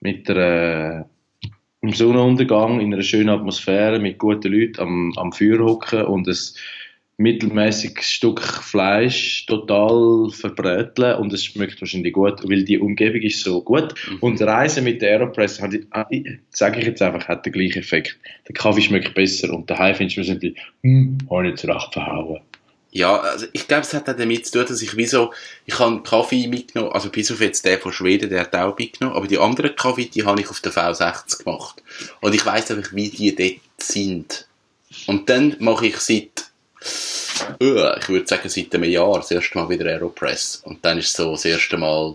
mit 0.00 0.28
der 0.28 1.08
im 1.80 1.92
Sonnenuntergang 1.92 2.80
in 2.80 2.94
einer 2.94 3.02
schönen 3.02 3.28
Atmosphäre 3.28 3.98
mit 3.98 4.18
guten 4.18 4.52
Leuten 4.52 4.80
am, 4.80 5.12
am 5.16 5.32
Feuer 5.32 5.58
hocken 5.58 6.04
und 6.06 6.26
ein 6.26 6.36
mittelmäßiges 7.16 8.10
Stück 8.10 8.40
Fleisch 8.42 9.46
total 9.46 10.30
verbräteln 10.30 11.16
und 11.16 11.32
es 11.32 11.44
schmeckt 11.44 11.80
wahrscheinlich 11.80 12.12
gut, 12.12 12.40
weil 12.48 12.64
die 12.64 12.78
Umgebung 12.78 13.20
ist 13.22 13.40
so 13.40 13.62
gut. 13.62 13.94
Und 14.20 14.40
Reisen 14.42 14.84
mit 14.84 15.00
der 15.00 15.12
Aeropress, 15.20 15.60
hat- 15.60 15.72
sage 16.50 16.80
ich 16.80 16.86
jetzt 16.86 17.02
einfach, 17.02 17.28
hat 17.28 17.46
den 17.46 17.52
gleichen 17.52 17.78
Effekt. 17.78 18.16
Der 18.48 18.54
Kaffee 18.54 18.82
schmeckt 18.82 19.14
besser 19.14 19.52
und 19.52 19.70
daheim 19.70 19.94
findest 19.94 20.16
du 20.16 20.20
wahrscheinlich, 20.22 20.56
hm, 20.82 21.18
habe 21.30 21.46
ich 21.48 21.52
nicht 21.52 21.64
recht 21.64 21.92
verhauen. 21.92 22.40
Ja, 22.90 23.16
also 23.16 23.46
ich 23.52 23.66
glaube, 23.66 23.82
es 23.82 23.92
hat 23.92 24.08
auch 24.08 24.16
damit 24.16 24.46
zu 24.46 24.52
tun, 24.52 24.66
dass 24.68 24.80
ich 24.80 24.96
wie 24.96 25.06
so, 25.06 25.32
ich 25.66 25.78
habe 25.80 26.00
Kaffee 26.04 26.46
mitgenommen, 26.46 26.92
also 26.92 27.10
bis 27.10 27.30
auf 27.32 27.40
jetzt 27.40 27.64
der 27.64 27.78
von 27.78 27.92
Schweden, 27.92 28.30
der 28.30 28.42
hat 28.42 28.54
auch 28.54 28.78
mitgenommen, 28.78 29.16
aber 29.16 29.26
die 29.26 29.38
anderen 29.38 29.74
Kaffee, 29.74 30.04
die 30.06 30.24
habe 30.24 30.40
ich 30.40 30.48
auf 30.48 30.60
der 30.60 30.72
V60 30.72 31.44
gemacht. 31.44 31.82
Und 32.20 32.34
ich 32.36 32.46
weiss 32.46 32.70
einfach, 32.70 32.92
wie 32.92 33.08
die 33.08 33.34
dort 33.34 33.60
sind. 33.78 34.46
Und 35.08 35.28
dann 35.28 35.56
mache 35.58 35.88
ich 35.88 35.96
seit, 35.96 36.33
ich 37.58 38.08
würde 38.08 38.26
sagen, 38.26 38.48
seit 38.48 38.74
einem 38.74 38.90
Jahr 38.90 39.16
das 39.16 39.30
erste 39.30 39.58
Mal 39.58 39.68
wieder 39.68 39.86
Aeropress. 39.86 40.62
Und 40.64 40.84
dann 40.84 40.98
ist 40.98 41.08
es 41.08 41.12
so 41.14 41.32
das 41.32 41.44
erste 41.44 41.76
Mal, 41.76 42.14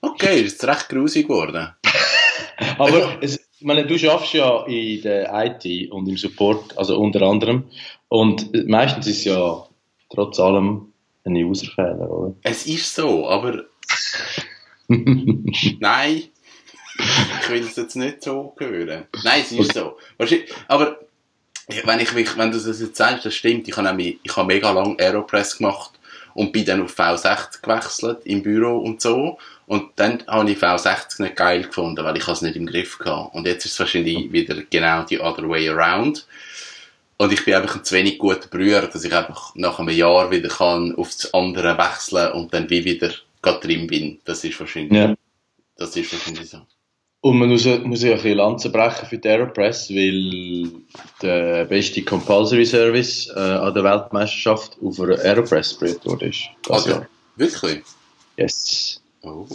okay, 0.00 0.40
ist 0.40 0.52
jetzt 0.52 0.64
recht 0.64 0.88
grusig 0.88 1.28
geworden. 1.28 1.70
Aber 2.78 3.18
es, 3.20 3.36
ich 3.58 3.66
meine, 3.66 3.86
du 3.86 3.98
schaffst 3.98 4.34
ja 4.34 4.64
in 4.66 5.02
der 5.02 5.30
IT 5.32 5.90
und 5.90 6.08
im 6.08 6.16
Support, 6.16 6.76
also 6.76 6.98
unter 6.98 7.22
anderem, 7.22 7.64
und 8.08 8.68
meistens 8.68 9.06
ist 9.06 9.18
es 9.18 9.24
ja 9.24 9.66
trotz 10.10 10.38
allem 10.38 10.92
ein 11.24 11.36
Userfehler, 11.36 12.10
oder? 12.10 12.34
Es 12.42 12.66
ist 12.66 12.94
so, 12.94 13.28
aber 13.28 13.64
Nein. 15.80 16.22
Ich 16.98 17.50
will 17.50 17.62
es 17.62 17.76
jetzt 17.76 17.96
nicht 17.96 18.22
so 18.22 18.54
hören. 18.58 19.04
Nein, 19.24 19.40
es 19.40 19.52
ist 19.52 19.72
so. 19.72 19.96
Aber 20.68 20.98
wenn, 21.84 22.00
ich 22.00 22.14
wenn 22.14 22.50
du 22.50 22.58
das 22.58 22.80
jetzt 22.80 22.96
sagst, 22.96 23.24
das 23.24 23.34
stimmt. 23.34 23.68
Ich 23.68 23.76
habe, 23.76 24.02
ich 24.02 24.36
habe 24.36 24.46
mega 24.46 24.70
lange 24.70 24.98
Aeropress 24.98 25.58
gemacht 25.58 25.92
und 26.34 26.52
bin 26.52 26.64
dann 26.64 26.82
auf 26.82 26.98
V60 26.98 27.62
gewechselt 27.62 28.18
im 28.24 28.42
Büro 28.42 28.78
und 28.78 29.00
so. 29.00 29.38
Und 29.66 29.90
dann 29.96 30.22
habe 30.26 30.50
ich 30.50 30.58
V60 30.58 31.22
nicht 31.22 31.36
geil 31.36 31.62
gefunden, 31.62 32.04
weil 32.04 32.16
ich 32.16 32.26
es 32.26 32.42
nicht 32.42 32.56
im 32.56 32.66
Griff 32.66 32.98
hatte. 33.00 33.30
Und 33.36 33.46
jetzt 33.46 33.64
ist 33.64 33.72
es 33.72 33.78
wahrscheinlich 33.80 34.32
wieder 34.32 34.56
genau 34.68 35.02
die 35.04 35.20
other 35.20 35.48
way 35.48 35.68
around. 35.68 36.26
Und 37.16 37.32
ich 37.32 37.44
bin 37.44 37.54
einfach 37.54 37.76
ein 37.76 37.84
zu 37.84 37.94
wenig 37.94 38.18
guter 38.18 38.48
Brüher, 38.48 38.82
dass 38.82 39.04
ich 39.04 39.14
einfach 39.14 39.54
nach 39.54 39.78
einem 39.78 39.90
Jahr 39.96 40.30
wieder 40.30 40.48
kann 40.48 40.94
auf 40.96 41.10
das 41.10 41.32
andere 41.32 41.78
wechseln 41.78 42.32
und 42.32 42.52
dann 42.52 42.68
wie 42.68 42.84
wieder 42.84 43.12
drin 43.42 43.86
bin. 43.86 44.20
Das 44.24 44.42
ist 44.42 44.58
wahrscheinlich, 44.58 44.92
Ja. 44.98 45.14
das 45.76 45.94
ist 45.96 46.12
wahrscheinlich 46.12 46.50
so. 46.50 46.62
Und 47.22 47.38
man 47.38 47.50
muss, 47.50 47.64
muss 47.64 48.02
ja 48.02 48.10
ein 48.10 48.16
bisschen 48.16 48.36
Lanzen 48.36 48.72
brechen 48.72 49.06
für 49.06 49.16
die 49.16 49.28
Aeropress, 49.28 49.90
weil 49.90 50.72
der 51.22 51.64
beste 51.66 52.02
Compulsory 52.02 52.66
Service 52.66 53.28
äh, 53.28 53.38
an 53.38 53.72
der 53.72 53.84
Weltmeisterschaft 53.84 54.76
auf 54.84 55.00
einer 55.00 55.20
Aeropress 55.20 55.78
gebrüht 55.78 56.04
wurde. 56.04 56.26
Ist. 56.26 56.48
Also, 56.68 56.90
Jahr. 56.90 57.06
wirklich? 57.36 57.82
Yes. 58.36 59.00
Oh. 59.22 59.46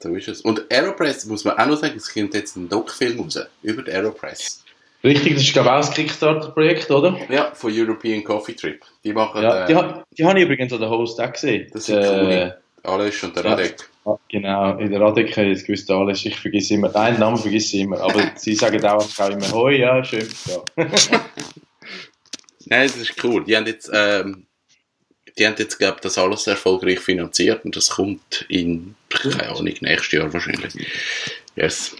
So 0.00 0.14
ist 0.14 0.28
es. 0.28 0.42
Und 0.42 0.70
Aeropress, 0.70 1.24
muss 1.24 1.46
man 1.46 1.56
auch 1.56 1.66
noch 1.66 1.78
sagen, 1.78 1.96
es 1.96 2.12
kommt 2.12 2.34
jetzt 2.34 2.56
ein 2.56 2.68
Doc-Film 2.68 3.20
raus, 3.20 3.38
über 3.62 3.82
die 3.82 3.92
Aeropress. 3.92 4.62
Richtig, 5.02 5.34
das 5.34 5.44
ist 5.44 5.52
glaube 5.54 5.68
ich 5.68 5.72
auch 5.72 5.80
das 5.80 5.92
Kickstarter-Projekt, 5.92 6.90
oder? 6.90 7.18
Ja, 7.30 7.52
von 7.54 7.72
European 7.74 8.22
Coffee 8.22 8.54
Trip. 8.54 8.82
Die 9.02 9.14
machen, 9.14 9.42
Ja, 9.42 9.64
äh, 9.64 9.66
die, 9.66 9.74
die 10.18 10.26
habe 10.26 10.38
ich 10.38 10.44
übrigens 10.44 10.74
an 10.74 10.80
der 10.80 10.90
Host 10.90 11.18
auch 11.22 11.32
gesehen. 11.32 11.70
das 11.72 11.86
sind 11.86 11.98
äh, 11.98 12.06
coole. 12.06 12.60
Aleš 12.86 13.24
und 13.24 13.36
der. 13.36 13.44
Radek. 13.44 13.88
Genau, 14.28 14.78
in 14.78 14.90
der 14.90 15.00
Radek 15.00 15.36
habe 15.36 15.48
ich 15.48 15.58
jetzt 15.58 15.66
gewusst, 15.66 15.90
alles. 15.90 16.24
Ich 16.24 16.36
vergesse 16.36 16.74
immer, 16.74 16.94
einen 16.94 17.18
Namen 17.18 17.36
vergesse 17.36 17.76
ich 17.76 17.82
immer, 17.82 18.00
aber 18.00 18.30
sie 18.36 18.54
sagen 18.54 18.84
auch, 18.84 19.06
auch 19.18 19.30
immer, 19.30 19.50
hoi, 19.52 19.78
ja, 19.78 20.04
schön, 20.04 20.28
ja. 20.46 20.62
Nein, 22.66 22.88
das 22.88 22.96
ist 22.96 23.24
cool. 23.24 23.44
Die 23.44 23.56
haben 23.56 23.66
jetzt, 23.66 23.90
ähm, 23.92 24.46
die 25.38 25.46
haben 25.46 25.54
jetzt, 25.58 25.78
glaube 25.78 25.98
das 26.02 26.18
alles 26.18 26.46
erfolgreich 26.46 27.00
finanziert 27.00 27.64
und 27.64 27.76
das 27.76 27.90
kommt 27.90 28.44
in, 28.48 28.94
keine 29.08 29.48
Ahnung, 29.48 29.64
nächstes 29.64 30.12
Jahr 30.12 30.32
wahrscheinlich. 30.32 30.74
Yes. 31.56 31.96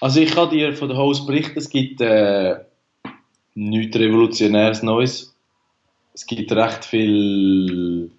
Also 0.00 0.20
ich 0.20 0.32
kann 0.32 0.50
dir 0.50 0.74
von 0.74 0.88
der 0.88 0.98
Host 0.98 1.26
berichten, 1.26 1.58
es 1.58 1.68
gibt 1.68 2.00
äh, 2.00 2.56
nichts 3.54 3.96
Revolutionäres 3.96 4.82
Neues. 4.82 5.34
Es 6.14 6.26
gibt 6.26 6.52
recht 6.52 6.84
viel 6.84 8.10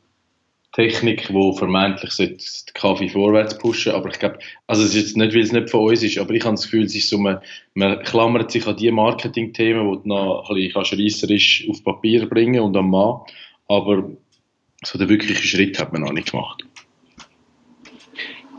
Technik, 0.77 1.33
wo 1.33 1.53
vermeintlich 1.53 2.15
den 2.17 2.37
Kaffee 2.75 3.09
vorwärts 3.09 3.57
pushen, 3.57 3.93
aber 3.93 4.09
ich 4.09 4.19
glaube, 4.19 4.37
also 4.67 4.83
es 4.83 4.93
ist 4.93 5.01
jetzt 5.01 5.17
nicht, 5.17 5.33
weil 5.33 5.41
es 5.41 5.51
nicht 5.51 5.71
von 5.71 5.89
uns 5.89 6.03
ist, 6.03 6.19
aber 6.19 6.35
ich 6.35 6.45
habe 6.45 6.53
das 6.53 6.65
Gefühl, 6.65 6.83
es 6.83 6.93
ist 6.93 7.09
so, 7.09 7.17
man, 7.17 7.39
man 7.73 8.03
klammert 8.03 8.51
sich 8.51 8.67
an 8.67 8.77
die 8.77 8.91
Marketing-Themen, 8.91 9.91
die 9.91 10.03
du 10.03 10.07
noch 10.07 10.47
ein 10.47 10.55
bisschen 10.55 10.99
reisserisch 10.99 11.67
auf 11.67 11.83
Papier 11.83 12.29
bringen 12.29 12.61
und 12.61 12.77
am 12.77 12.91
Mann, 12.91 13.21
aber 13.67 14.07
so 14.83 14.99
den 14.99 15.09
wirklichen 15.09 15.41
Schritt 15.41 15.79
hat 15.79 15.93
man 15.93 16.03
noch 16.03 16.13
nicht 16.13 16.29
gemacht. 16.29 16.63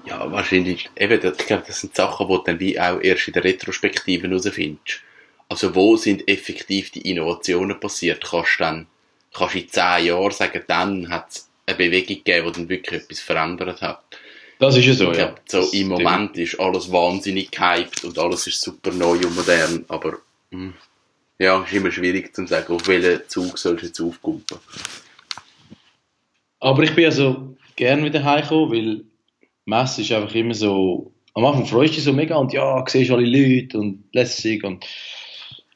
Ja, 0.04 0.32
wahrscheinlich. 0.32 0.90
Eben, 0.96 1.20
ich 1.22 1.46
glaube, 1.46 1.64
das 1.68 1.82
sind 1.82 1.94
Sachen, 1.94 2.26
die 2.26 2.34
du 2.34 2.42
dann 2.42 2.58
wie 2.58 2.80
auch 2.80 3.00
erst 3.00 3.28
in 3.28 3.34
der 3.34 3.44
Retrospektive 3.44 4.26
herausfindest. 4.26 5.02
Also, 5.48 5.72
wo 5.72 5.96
sind 5.96 6.26
effektiv 6.28 6.90
die 6.90 7.08
Innovationen 7.08 7.78
passiert? 7.78 8.24
Kannst 8.24 8.58
du 8.58 8.64
dann, 8.64 8.86
kannst 9.32 9.54
in 9.54 9.68
zehn 9.68 10.06
Jahren 10.06 10.32
sagen, 10.32 10.62
dann 10.66 11.08
hat 11.10 11.28
es 11.30 11.47
eine 11.68 11.76
Bewegung 11.76 12.16
gegeben, 12.16 12.46
die 12.46 12.52
dann 12.52 12.68
wirklich 12.68 13.02
etwas 13.02 13.20
verändert 13.20 13.80
hat. 13.82 14.02
Das 14.58 14.76
ist 14.76 14.86
ja 14.86 14.94
so, 14.94 15.12
Ich 15.12 15.18
ja. 15.18 15.34
so 15.46 15.60
Das 15.60 15.72
im 15.72 15.86
stimmt. 15.86 15.88
Moment 16.02 16.36
ist 16.36 16.58
alles 16.58 16.90
wahnsinnig 16.90 17.50
gehypt 17.50 18.04
und 18.04 18.18
alles 18.18 18.46
ist 18.46 18.60
super 18.60 18.90
neu 18.90 19.16
und 19.18 19.36
modern, 19.36 19.84
aber, 19.88 20.18
hm, 20.50 20.74
ja, 21.38 21.62
ist 21.62 21.72
immer 21.72 21.92
schwierig 21.92 22.34
zu 22.34 22.46
sagen, 22.46 22.74
auf 22.74 22.88
welchen 22.88 23.28
Zug 23.28 23.56
sollst 23.58 23.82
du 23.82 23.86
jetzt 23.86 24.00
aufkumpen. 24.00 24.58
Aber 26.60 26.82
ich 26.82 26.94
bin 26.94 27.04
also 27.04 27.56
gern 27.76 28.04
wieder 28.04 28.24
heimgekommen, 28.24 28.72
weil 28.72 29.04
Messe 29.64 30.02
ist 30.02 30.10
einfach 30.10 30.34
immer 30.34 30.54
so, 30.54 31.12
am 31.34 31.44
Anfang 31.44 31.66
freust 31.66 31.92
du 31.92 31.96
dich 31.96 32.04
so 32.04 32.12
mega 32.12 32.36
und 32.36 32.52
ja, 32.52 32.84
siehst 32.88 33.12
alle 33.12 33.24
Leute 33.24 33.78
und 33.78 34.02
lässig 34.12 34.64
und 34.64 34.84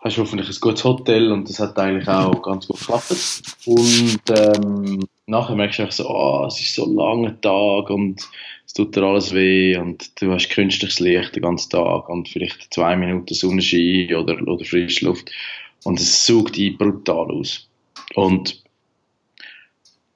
hast 0.03 0.19
hoffentlich 0.19 0.49
ein 0.49 0.61
gutes 0.61 0.85
Hotel 0.85 1.31
und 1.31 1.49
das 1.49 1.61
hat 1.61 1.79
eigentlich 1.79 2.09
auch 2.09 2.43
ganz 2.43 2.67
gut 2.67 2.81
geklappt. 2.81 3.43
Und 3.67 4.21
ähm, 4.31 5.09
nachher 5.27 5.55
merkst 5.55 5.79
du 5.79 5.83
einfach 5.83 5.95
so, 5.95 6.09
ah, 6.09 6.47
es 6.49 6.61
ist 6.61 6.75
so 6.75 6.87
ein 6.87 6.95
langer 6.95 7.41
Tag 7.41 7.91
und 7.91 8.29
es 8.67 8.75
tut 8.75 8.97
dir 8.97 9.05
alles 9.05 9.33
weh 9.33 9.77
und 9.77 10.21
du 10.21 10.33
hast 10.33 10.51
künstliches 10.51 10.99
Licht 10.99 11.37
den 11.37 11.43
ganzen 11.43 11.71
Tag 11.71 12.09
und 12.09 12.29
vielleicht 12.29 12.75
zwei 12.75 12.97
Minuten 12.97 13.35
Sonnenschein 13.35 14.15
oder, 14.15 14.43
oder 14.43 14.65
Frischluft 14.65 15.31
und 15.85 16.01
es 16.01 16.27
saugt 16.27 16.57
dich 16.57 16.77
brutal 16.77 17.31
aus. 17.31 17.69
Und 18.15 18.63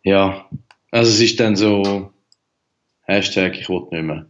ja, 0.03 0.49
also 0.91 1.11
es 1.11 1.21
ist 1.21 1.39
dann 1.39 1.55
so, 1.55 2.11
Hashtag, 3.03 3.59
ich 3.61 3.69
will 3.69 3.87
nicht 3.93 4.03
mehr. 4.03 4.27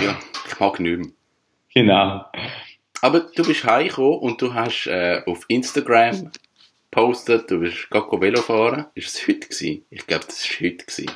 Ja, 0.00 0.18
ich 0.46 0.60
mag 0.60 0.78
nicht 0.78 0.98
mehr. 0.98 1.08
Genau. 1.74 2.24
Aber 3.02 3.20
du 3.34 3.42
bist 3.42 3.64
heimgekommen 3.64 4.20
und 4.20 4.40
du 4.40 4.54
hast 4.54 4.86
äh, 4.86 5.22
auf 5.26 5.44
Instagram 5.48 6.30
gepostet, 6.88 7.50
du 7.50 7.58
bist 7.58 7.90
gerade 7.90 8.20
Velo 8.20 8.40
fahren. 8.40 8.86
Ist 8.94 9.08
es 9.08 9.26
heute 9.26 9.48
gewesen? 9.48 9.84
Ich 9.90 10.06
glaube, 10.06 10.24
das 10.24 10.48
war 10.48 10.66
heute 10.68 10.86
gewesen. 10.86 11.10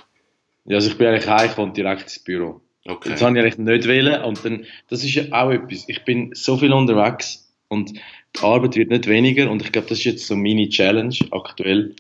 Ja, 0.64 0.76
also 0.76 0.90
ich 0.90 0.98
bin 0.98 1.06
eigentlich 1.06 1.28
heimgekommen 1.28 1.70
und 1.70 1.76
direkt 1.76 2.02
ins 2.02 2.18
Büro. 2.18 2.60
Okay. 2.84 3.10
Das 3.10 3.22
habe 3.22 3.38
ich 3.38 3.44
eigentlich 3.44 3.58
nicht 3.58 3.88
wollen 3.88 4.22
und 4.22 4.44
dann, 4.44 4.66
das 4.88 5.04
ist 5.04 5.14
ja 5.14 5.24
auch 5.30 5.50
etwas. 5.50 5.88
Ich 5.88 6.04
bin 6.04 6.30
so 6.34 6.56
viel 6.56 6.72
unterwegs 6.72 7.52
und 7.68 7.92
die 7.92 8.42
Arbeit 8.42 8.74
wird 8.74 8.90
nicht 8.90 9.06
weniger 9.06 9.48
und 9.48 9.62
ich 9.62 9.70
glaube, 9.70 9.88
das 9.88 9.98
ist 9.98 10.04
jetzt 10.04 10.26
so 10.26 10.34
meine 10.34 10.68
Challenge 10.68 11.16
aktuell, 11.30 11.94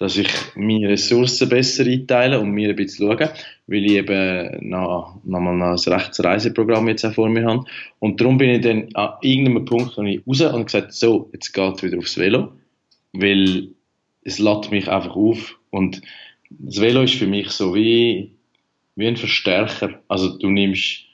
dass 0.00 0.16
ich 0.16 0.28
meine 0.54 0.88
Ressourcen 0.88 1.50
besser 1.50 1.84
einteile 1.84 2.40
und 2.40 2.52
mir 2.52 2.70
ein 2.70 2.76
bisschen 2.76 3.06
schaue, 3.06 3.34
weil 3.66 3.84
ich 3.84 3.92
eben 3.92 4.70
noch, 4.70 5.20
noch 5.24 5.40
mal 5.40 5.62
ein 5.62 5.78
rechtes 5.78 6.24
Reiseprogramm 6.24 6.88
jetzt 6.88 7.04
auch 7.04 7.12
vor 7.12 7.28
mir 7.28 7.44
habe. 7.44 7.66
Und 7.98 8.18
darum 8.18 8.38
bin 8.38 8.48
ich 8.48 8.62
dann 8.62 8.88
an 8.94 9.12
irgendeinem 9.20 9.66
Punkt 9.66 9.98
ich 9.98 10.26
raus 10.26 10.40
und 10.40 10.64
gesagt, 10.64 10.94
so, 10.94 11.28
jetzt 11.34 11.52
geht 11.52 11.82
wieder 11.82 11.98
aufs 11.98 12.16
Velo, 12.16 12.50
weil 13.12 13.68
es 14.22 14.38
lädt 14.38 14.70
mich 14.70 14.88
einfach 14.88 15.14
auf 15.14 15.58
und 15.68 16.00
das 16.48 16.80
Velo 16.80 17.02
ist 17.02 17.16
für 17.16 17.26
mich 17.26 17.50
so 17.50 17.74
wie 17.74 18.32
wie 18.96 19.06
ein 19.06 19.18
Verstärker. 19.18 20.00
Also 20.08 20.38
du 20.38 20.48
nimmst 20.48 21.04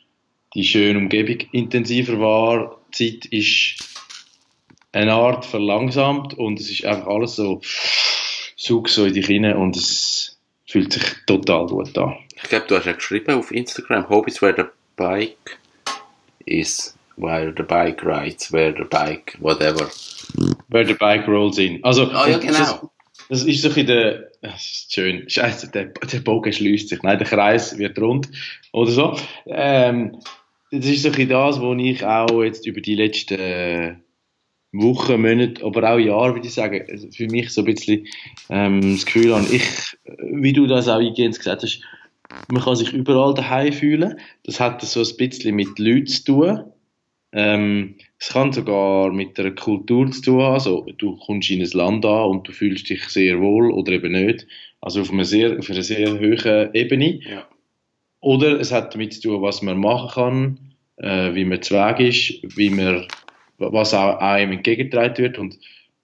die 0.55 0.65
schöne 0.65 0.99
Umgebung 0.99 1.39
intensiver 1.51 2.21
wahr, 2.21 2.81
die 2.97 3.19
Zeit 3.19 3.27
ist 3.33 3.77
eine 4.93 5.13
Art 5.13 5.45
verlangsamt 5.45 6.35
und 6.35 6.61
es 6.61 6.71
ist 6.71 6.85
einfach 6.85 7.09
alles 7.09 7.37
so, 7.37 7.61
such 8.57 8.89
so 8.89 9.05
in 9.05 9.13
dich 9.15 9.29
rein 9.29 9.55
und 9.57 9.77
es 9.77 10.39
fühlt 10.67 10.93
sich 10.93 11.05
total 11.27 11.67
gut 11.67 11.97
an. 11.99 12.17
Ich 12.35 12.49
glaube, 12.49 12.67
du 12.69 12.77
hast 12.77 12.87
ja 12.87 12.93
geschrieben 12.93 13.33
auf 13.35 13.51
Instagram, 13.53 14.09
Hobbies 14.09 14.43
where 14.43 14.55
the 14.57 14.65
bike 14.97 15.59
is, 16.45 16.97
where 17.17 17.53
the 17.57 17.63
bike 17.63 18.05
rides, 18.05 18.53
where 18.53 18.75
the 18.77 18.85
bike, 18.85 19.37
whatever. 19.41 19.89
Where 20.69 20.87
the 20.87 20.95
bike 20.95 21.27
rolls 21.29 21.59
in. 21.59 21.83
Also, 21.85 22.11
Ah 22.11 22.29
ja, 22.29 22.39
das- 22.39 22.47
genau. 22.47 22.91
Das 23.29 23.43
ist 23.45 23.61
so 23.63 23.71
ein 23.75 23.87
der, 23.87 24.31
das 24.41 24.55
ist 24.55 24.93
schön, 24.93 25.29
scheiße, 25.29 25.71
der, 25.73 25.87
der 25.87 26.21
Bogen 26.21 26.53
schließt 26.53 26.89
sich, 26.91 27.03
nein, 27.03 27.19
der 27.19 27.27
Kreis 27.27 27.77
wird 27.77 27.99
rund 27.99 28.29
oder 28.73 28.91
so. 28.93 29.19
Ähm, 29.47 30.21
das 30.71 30.85
ist 30.87 31.03
so 31.03 31.11
ein 31.11 31.29
das, 31.29 31.61
was 31.61 31.77
ich 31.81 32.05
auch 32.05 32.43
jetzt 32.45 32.67
über 32.69 32.81
die 32.81 32.95
letzten 32.95 34.05
Wochen, 34.73 35.21
Monate, 35.21 35.65
aber 35.65 35.91
auch 35.91 35.99
Jahre, 35.99 36.35
würde 36.35 36.47
ich 36.47 36.55
sagen, 36.55 36.85
also 36.91 37.09
für 37.11 37.27
mich 37.27 37.51
so 37.51 37.63
ein 37.63 37.67
bisschen 37.67 38.07
ähm, 38.51 38.81
das 38.95 39.07
Gefühl 39.07 39.35
habe, 39.35 39.47
ich, 39.55 39.97
wie 40.19 40.53
du 40.53 40.67
das 40.67 40.89
auch 40.89 40.99
eingehend 40.99 41.37
gesagt 41.37 41.63
hast, 41.63 41.83
man 42.49 42.63
kann 42.63 42.77
sich 42.77 42.93
überall 42.93 43.35
daheim 43.35 43.73
fühlen. 43.73 44.19
Das 44.45 44.61
hat 44.61 44.83
so 44.83 45.01
ein 45.01 45.17
bisschen 45.17 45.55
mit 45.55 45.79
Leuten 45.79 46.07
zu 46.07 46.25
tun. 46.25 46.65
Ähm, 47.33 47.97
es 48.19 48.29
kann 48.31 48.53
sogar 48.53 49.13
mit 49.13 49.39
einer 49.39 49.51
Kultur 49.53 50.11
zu 50.11 50.23
tun 50.23 50.43
haben. 50.43 50.55
Also, 50.55 50.87
du 50.99 51.17
kommst 51.17 51.51
in 51.51 51.61
ein 51.61 51.71
Land 51.73 52.05
an 52.05 52.31
und 52.31 52.49
du 52.49 52.53
fühlst 52.53 52.89
dich 52.89 53.05
sehr 53.05 53.41
wohl 53.41 53.71
oder 53.71 53.93
eben 53.93 54.13
nicht. 54.13 54.47
Also 54.81 55.01
auf 55.01 55.13
einer 55.13 55.25
sehr, 55.25 55.59
auf 55.59 55.69
einer 55.71 55.83
sehr 55.83 56.13
hohen 56.19 56.75
Ebene. 56.75 57.21
Ja. 57.29 57.47
Oder 58.21 58.61
es 58.61 58.73
hat 58.73 58.95
damit 58.95 59.15
zu 59.15 59.23
tun, 59.23 59.43
was 59.43 59.63
man 59.63 59.79
machen 59.79 60.11
kann, 60.15 60.59
äh, 60.97 61.35
wie 61.35 61.45
man 61.45 61.63
zu 61.63 61.75
Weg 61.75 62.01
ist, 62.01 62.57
wie 62.57 62.71
man, 62.71 63.07
was 63.59 63.95
auch 63.95 64.19
einem 64.19 64.53
entgegengetragen 64.53 65.19
wird. 65.19 65.39
Und 65.39 65.59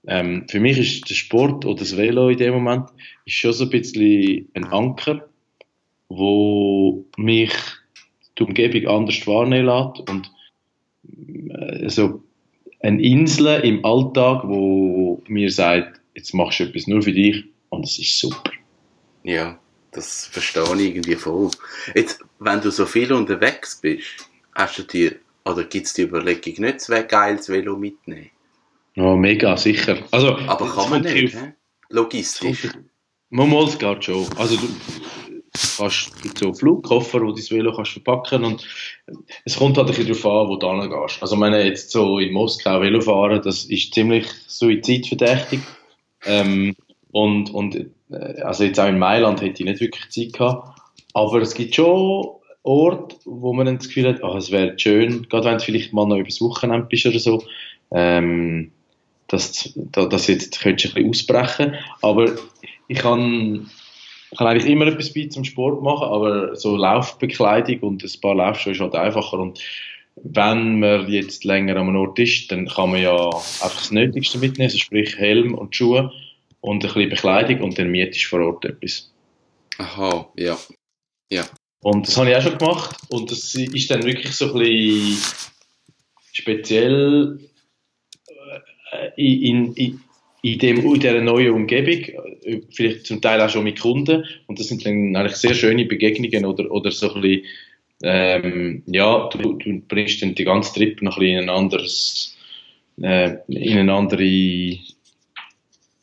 ähm, 0.07 0.47
für 0.49 0.61
mich 0.61 0.79
ist 0.79 1.09
der 1.09 1.15
Sport 1.15 1.65
oder 1.65 1.81
das 1.81 1.97
Velo 1.97 2.29
in 2.29 2.39
dem 2.39 2.55
Moment 2.55 2.89
ist 3.25 3.35
schon 3.35 3.53
so 3.53 3.65
ein 3.65 3.71
bisschen 3.71 4.49
ein 4.55 4.65
Anker, 4.65 5.29
wo 6.09 7.05
mich 7.17 7.53
die 8.39 8.43
Umgebung 8.43 8.87
anders 8.87 9.27
wahrnehmen 9.27 9.67
lässt 9.67 10.11
und 10.11 10.31
äh, 11.51 11.89
so 11.89 12.23
eine 12.81 13.01
Insel 13.01 13.61
im 13.61 13.85
Alltag, 13.85 14.43
wo 14.45 15.23
mir 15.29 15.51
sagt, 15.51 16.01
jetzt 16.15 16.35
machst 16.35 16.61
du 16.61 16.65
etwas 16.65 16.87
nur 16.87 17.03
für 17.03 17.13
dich 17.13 17.45
und 17.69 17.85
es 17.85 17.99
ist 17.99 18.19
super. 18.19 18.51
Ja, 19.23 19.59
das 19.93 20.27
verstehe 20.27 20.65
ich 20.65 20.97
irgendwie 20.97 21.15
voll. 21.15 21.51
Jetzt, 21.95 22.21
wenn 22.41 22.61
du 22.61 22.71
so 22.71 22.87
viel 22.87 23.13
unterwegs 23.13 23.81
bist, 23.81 24.29
hast 24.55 24.79
du 24.79 24.83
dir, 24.83 25.17
oder 25.45 25.65
gibt 25.65 25.87
es 25.87 25.95
die 25.95 26.03
Überlegung 26.03 26.55
nicht, 26.59 26.77
es 26.77 26.89
wäre 26.89 27.07
geil, 27.07 27.37
das 27.37 27.49
Velo 27.49 27.77
mitnehmen? 27.77 28.31
Ja, 28.95 29.17
mega, 29.17 29.57
sicher. 29.57 29.99
Also, 30.11 30.37
Aber 30.37 30.69
kann 30.69 30.91
man 30.91 31.03
nicht, 31.03 31.35
auf-? 31.35 31.43
Logistisch. 31.89 32.69
Mal, 33.31 33.65
es 33.65 33.79
geht 33.79 34.05
schon. 34.05 34.27
Also 34.37 34.57
du 34.57 34.69
kannst 35.77 36.23
gibt 36.23 36.39
so 36.39 36.53
Flugkoffer, 36.53 37.21
wo 37.21 37.27
du 37.27 37.35
das 37.35 37.51
Velo 37.51 37.75
kannst 37.75 37.93
verpacken 37.93 38.45
und 38.45 38.67
es 39.45 39.57
kommt 39.57 39.77
halt 39.77 39.89
ein 39.89 39.95
bisschen 39.95 40.09
darauf 40.09 40.27
an, 40.27 40.49
wo 40.49 40.57
du 40.57 40.83
hingehst. 40.83 41.23
Also 41.23 41.41
wenn 41.41 41.53
jetzt 41.53 41.91
so 41.91 42.19
in 42.19 42.33
Moskau 42.33 42.81
Velo 42.81 43.01
fahren, 43.01 43.41
das 43.43 43.65
ist 43.65 43.95
ziemlich 43.95 44.27
suizidverdächtig. 44.47 45.61
Ähm, 46.25 46.75
und, 47.11 47.51
und 47.51 47.75
äh, 48.11 48.41
also 48.43 48.65
jetzt 48.65 48.81
auch 48.81 48.89
in 48.89 48.99
Mailand 48.99 49.41
hätte 49.41 49.63
ich 49.63 49.69
nicht 49.69 49.81
wirklich 49.81 50.09
Zeit 50.11 50.33
gehabt. 50.33 50.79
Aber 51.15 51.41
es 51.41 51.55
gibt 51.55 51.75
schon 51.75 52.29
Orte, 52.65 53.17
wo 53.25 53.53
man 53.53 53.67
das 53.67 53.89
Gefühl 53.89 54.09
hat, 54.09 54.23
ah, 54.23 54.37
es 54.37 54.51
wäre 54.51 54.79
schön, 54.79 55.29
gerade 55.29 55.47
wenn 55.47 55.59
du 55.59 55.65
vielleicht 55.65 55.93
mal 55.93 56.07
noch 56.07 56.19
übers 56.19 56.41
Wochenende 56.41 56.87
bist 56.87 57.07
oder 57.07 57.19
so, 57.19 57.43
ähm, 57.91 58.73
dass, 59.29 59.73
dass, 59.75 60.27
jetzt 60.27 60.61
könntest 60.61 60.95
du 60.95 61.01
ein 61.01 61.11
bisschen 61.11 61.37
ausbrechen. 61.37 61.75
Aber 62.03 62.37
ich 62.89 62.99
kann, 62.99 63.71
ich 64.31 64.39
kann 64.39 64.47
eigentlich 64.47 64.71
immer 64.71 64.87
etwas 64.87 65.13
bei 65.13 65.27
zum 65.27 65.45
Sport 65.45 65.83
machen, 65.83 66.05
aber 66.05 66.55
so 66.55 66.77
Laufbekleidung 66.77 67.81
und 67.81 68.05
ein 68.05 68.21
paar 68.21 68.35
Laufschuhe 68.35 68.73
ist 68.73 68.81
halt 68.81 68.95
einfacher. 68.95 69.39
Und 69.39 69.59
wenn 70.17 70.79
man 70.81 71.11
jetzt 71.11 71.45
länger 71.45 71.77
am 71.77 71.97
Ort 71.97 72.19
ist, 72.19 72.53
dann 72.53 72.69
kann 72.69 72.91
man 72.91 73.01
ja 73.01 73.17
einfach 73.27 73.79
das 73.79 73.91
Nötigste 73.91 74.39
mitnehmen, 74.39 74.69
also 74.69 74.79
sprich 74.79 75.17
Helm 75.17 75.55
und 75.55 75.75
Schuhe 75.75 76.13
und 76.61 76.85
ein 76.85 76.93
bisschen 76.93 77.11
Bekleidung 77.11 77.63
und 77.63 77.79
dann 77.79 77.91
mietest 77.91 78.25
du 78.25 78.29
vor 78.29 78.41
Ort 78.41 78.65
etwas. 78.67 79.11
Aha, 79.79 80.29
ja. 80.37 80.59
Und 81.83 82.07
das 82.07 82.17
habe 82.17 82.31
ich 82.31 82.37
auch 82.37 82.43
schon 82.43 82.59
gemacht. 82.59 82.97
Und 83.09 83.31
das 83.31 83.55
ist 83.55 83.91
dann 83.91 84.05
wirklich 84.05 84.33
so 84.33 84.53
ein 84.53 84.59
bisschen 84.59 85.19
speziell 86.33 87.39
äh, 88.93 89.11
in, 89.17 89.75
in, 89.75 90.01
in, 90.43 90.59
dem, 90.59 90.79
in 90.79 91.01
dieser 91.01 91.21
neuen 91.21 91.53
Umgebung, 91.53 92.05
vielleicht 92.71 93.07
zum 93.07 93.21
Teil 93.21 93.41
auch 93.41 93.51
schon 93.51 93.65
mit 93.65 93.81
Kunden. 93.81 94.25
Und 94.47 94.61
das 94.61 94.69
sind 94.69 94.87
dann 94.87 95.17
eigentlich 95.17 95.37
sehr 95.37 95.55
schöne 95.55 95.85
Begegnungen 95.85 96.45
oder, 96.45 96.71
oder 96.71 96.93
so 96.93 97.15
ein 97.15 97.21
bisschen, 97.21 97.45
ähm, 98.05 98.83
ja, 98.87 99.29
du, 99.29 99.55
du 99.55 99.81
bringst 99.81 100.23
dann 100.23 100.35
den 100.35 100.47
ganzen 100.47 100.75
Trip 100.75 101.03
noch 101.03 101.17
ein 101.17 101.21
bisschen 101.21 101.43
in 101.43 101.51
ein 101.51 101.57
anderes, 101.57 102.37
äh, 103.01 103.37
in 103.49 103.79
eine 103.79 103.93
andere 103.93 104.79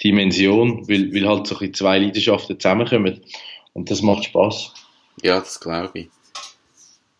Dimension, 0.03 0.87
weil, 0.89 1.13
weil 1.13 1.27
halt 1.27 1.47
so 1.47 1.55
ein 1.55 1.59
bisschen 1.59 1.73
zwei 1.73 1.99
Leidenschaften 1.99 2.59
zusammenkommen. 2.59 3.21
Und 3.73 3.91
das 3.91 4.01
macht 4.01 4.25
Spaß. 4.25 4.73
Ja, 5.21 5.39
das 5.39 5.59
glaube 5.59 5.99
ich. 5.99 6.09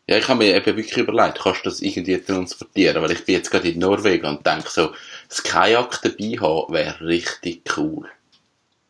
Ja, 0.08 0.18
ich 0.18 0.28
habe 0.28 0.40
mir 0.40 0.56
eben 0.56 0.66
wirklich 0.66 0.98
überlegt, 0.98 1.40
kannst 1.40 1.64
du 1.64 1.70
das 1.70 1.82
irgendwie 1.82 2.18
transportieren? 2.18 3.02
Weil 3.02 3.12
ich 3.12 3.26
bin 3.26 3.36
jetzt 3.36 3.52
gerade 3.52 3.70
in 3.70 3.78
Norwegen 3.78 4.26
und 4.26 4.44
denke 4.44 4.70
so, 4.70 4.92
das 5.28 5.44
Kajak 5.44 6.02
dabei 6.02 6.38
haben 6.40 6.74
wäre 6.74 7.00
richtig 7.02 7.62
cool. 7.78 8.10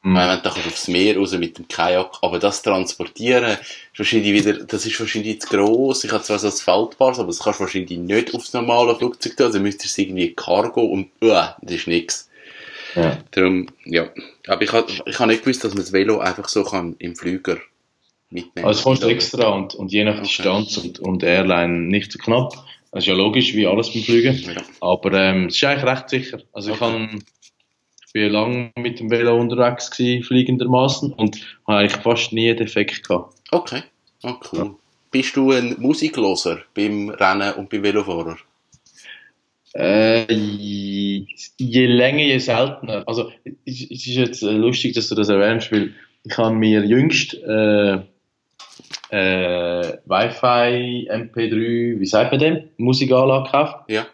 Mhm. 0.02 0.16
Weil 0.16 0.30
wenn 0.30 0.44
du 0.44 0.50
aufs 0.50 0.88
Meer 0.88 1.18
raus 1.18 1.34
mit 1.34 1.58
dem 1.58 1.68
Kajak, 1.68 2.20
aber 2.22 2.40
das 2.40 2.62
transportieren, 2.62 3.58
ist 3.58 4.00
wahrscheinlich 4.00 4.32
wieder, 4.32 4.64
das 4.64 4.86
ist 4.86 4.98
wahrscheinlich 4.98 5.42
zu 5.42 5.50
gross. 5.50 6.06
Ich 6.06 6.12
habe 6.14 6.24
zwar 6.24 6.40
so 6.40 6.48
ein 6.48 6.54
Faltbares, 6.54 7.20
aber 7.20 7.28
das 7.28 7.40
kannst 7.40 7.60
du 7.60 7.64
wahrscheinlich 7.66 8.00
nicht 8.00 8.34
aufs 8.34 8.54
normale 8.54 8.96
Flugzeug 8.96 9.36
tun, 9.36 9.48
also 9.48 9.60
müsstest 9.60 9.98
du 9.98 10.02
es 10.02 10.08
irgendwie 10.08 10.34
Cargo 10.34 10.86
und, 10.86 11.10
uh, 11.22 11.50
das 11.62 11.76
ist 11.76 11.88
nix. 11.88 12.30
Ja. 12.96 13.18
Darum, 13.32 13.68
ja. 13.84 14.10
Aber 14.48 14.62
ich 14.62 14.72
habe 14.72 14.90
ich 15.06 15.20
hab 15.20 15.28
nicht 15.28 15.44
gewusst, 15.44 15.66
dass 15.66 15.74
man 15.74 15.84
das 15.84 15.92
Velo 15.92 16.20
einfach 16.20 16.48
so 16.48 16.64
kann 16.64 16.96
im 17.00 17.18
Flüger 17.18 17.58
mitnehmen 18.30 18.68
Also 18.68 18.80
es 18.80 18.84
kostet 18.84 19.10
extra 19.10 19.50
und, 19.50 19.76
und 19.76 19.92
je 19.92 20.04
nach 20.04 20.16
Okay. 20.16 20.24
Distanz 20.28 20.78
und, 20.78 21.00
und 21.00 21.24
Airline 21.24 21.88
nicht 21.88 22.12
so 22.12 22.20
knapp. 22.20 22.54
Das 22.92 23.04
ist 23.04 23.08
ja 23.08 23.14
logisch, 23.14 23.54
wie 23.54 23.68
alles 23.68 23.94
beim 23.94 24.02
Fliegen. 24.04 24.36
Ja. 24.36 24.62
Aber 24.82 25.14
ähm, 25.14 25.46
es 25.48 25.56
ist 25.56 25.64
eigentlich 25.64 25.86
recht 25.86 26.10
sicher. 26.10 26.40
Also 26.54 26.72
ich, 26.72 26.82
Okay. 26.82 26.92
kann, 26.92 27.24
ich 28.08 28.14
bin 28.14 28.32
lange 28.32 28.72
mit 28.78 29.00
dem 29.00 29.12
Velo 29.12 29.38
unterwegs 29.40 29.92
gewesen, 29.92 30.24
fliegendermaßen 30.24 31.14
und 31.14 31.38
habe 31.68 31.80
eigentlich 31.80 32.02
fast 32.02 32.34
nie 32.34 32.50
einen 32.50 32.58
Defekt 32.58 33.08
gehabt. 33.08 33.36
Okay, 33.52 33.84
ah, 34.24 34.36
cool. 34.52 34.76
Bist 35.12 35.36
du 35.36 35.52
ein 35.52 35.76
Musikloser 35.80 36.60
beim 36.76 37.10
Rennen 37.10 37.54
und 37.54 37.70
beim 37.70 37.84
Velofahren? 37.84 38.38
Äh, 39.76 40.32
je, 40.34 41.28
je 41.58 41.86
länger, 41.86 42.24
je 42.24 42.40
seltener. 42.40 43.04
Also 43.08 43.32
es, 43.66 43.82
es 43.84 44.08
ist 44.08 44.16
jetzt 44.16 44.42
äh, 44.42 44.52
lustig, 44.52 44.94
dass 44.96 45.10
du 45.10 45.16
das 45.16 45.30
erwähnst, 45.30 45.72
weil 45.72 45.94
ich 46.24 46.38
habe 46.38 46.56
mir 46.56 46.84
jüngst 46.86 47.36
äh, 47.36 48.00
äh, 49.10 49.98
Wi-Fi, 50.06 51.10
MP3, 51.12 52.00
wie 52.00 52.06
sagt 52.06 52.32
man 52.32 52.40
dem, 52.40 52.64
Musikanlage 52.78 53.46
gekauft. 53.46 53.76
Ja. 53.90 54.08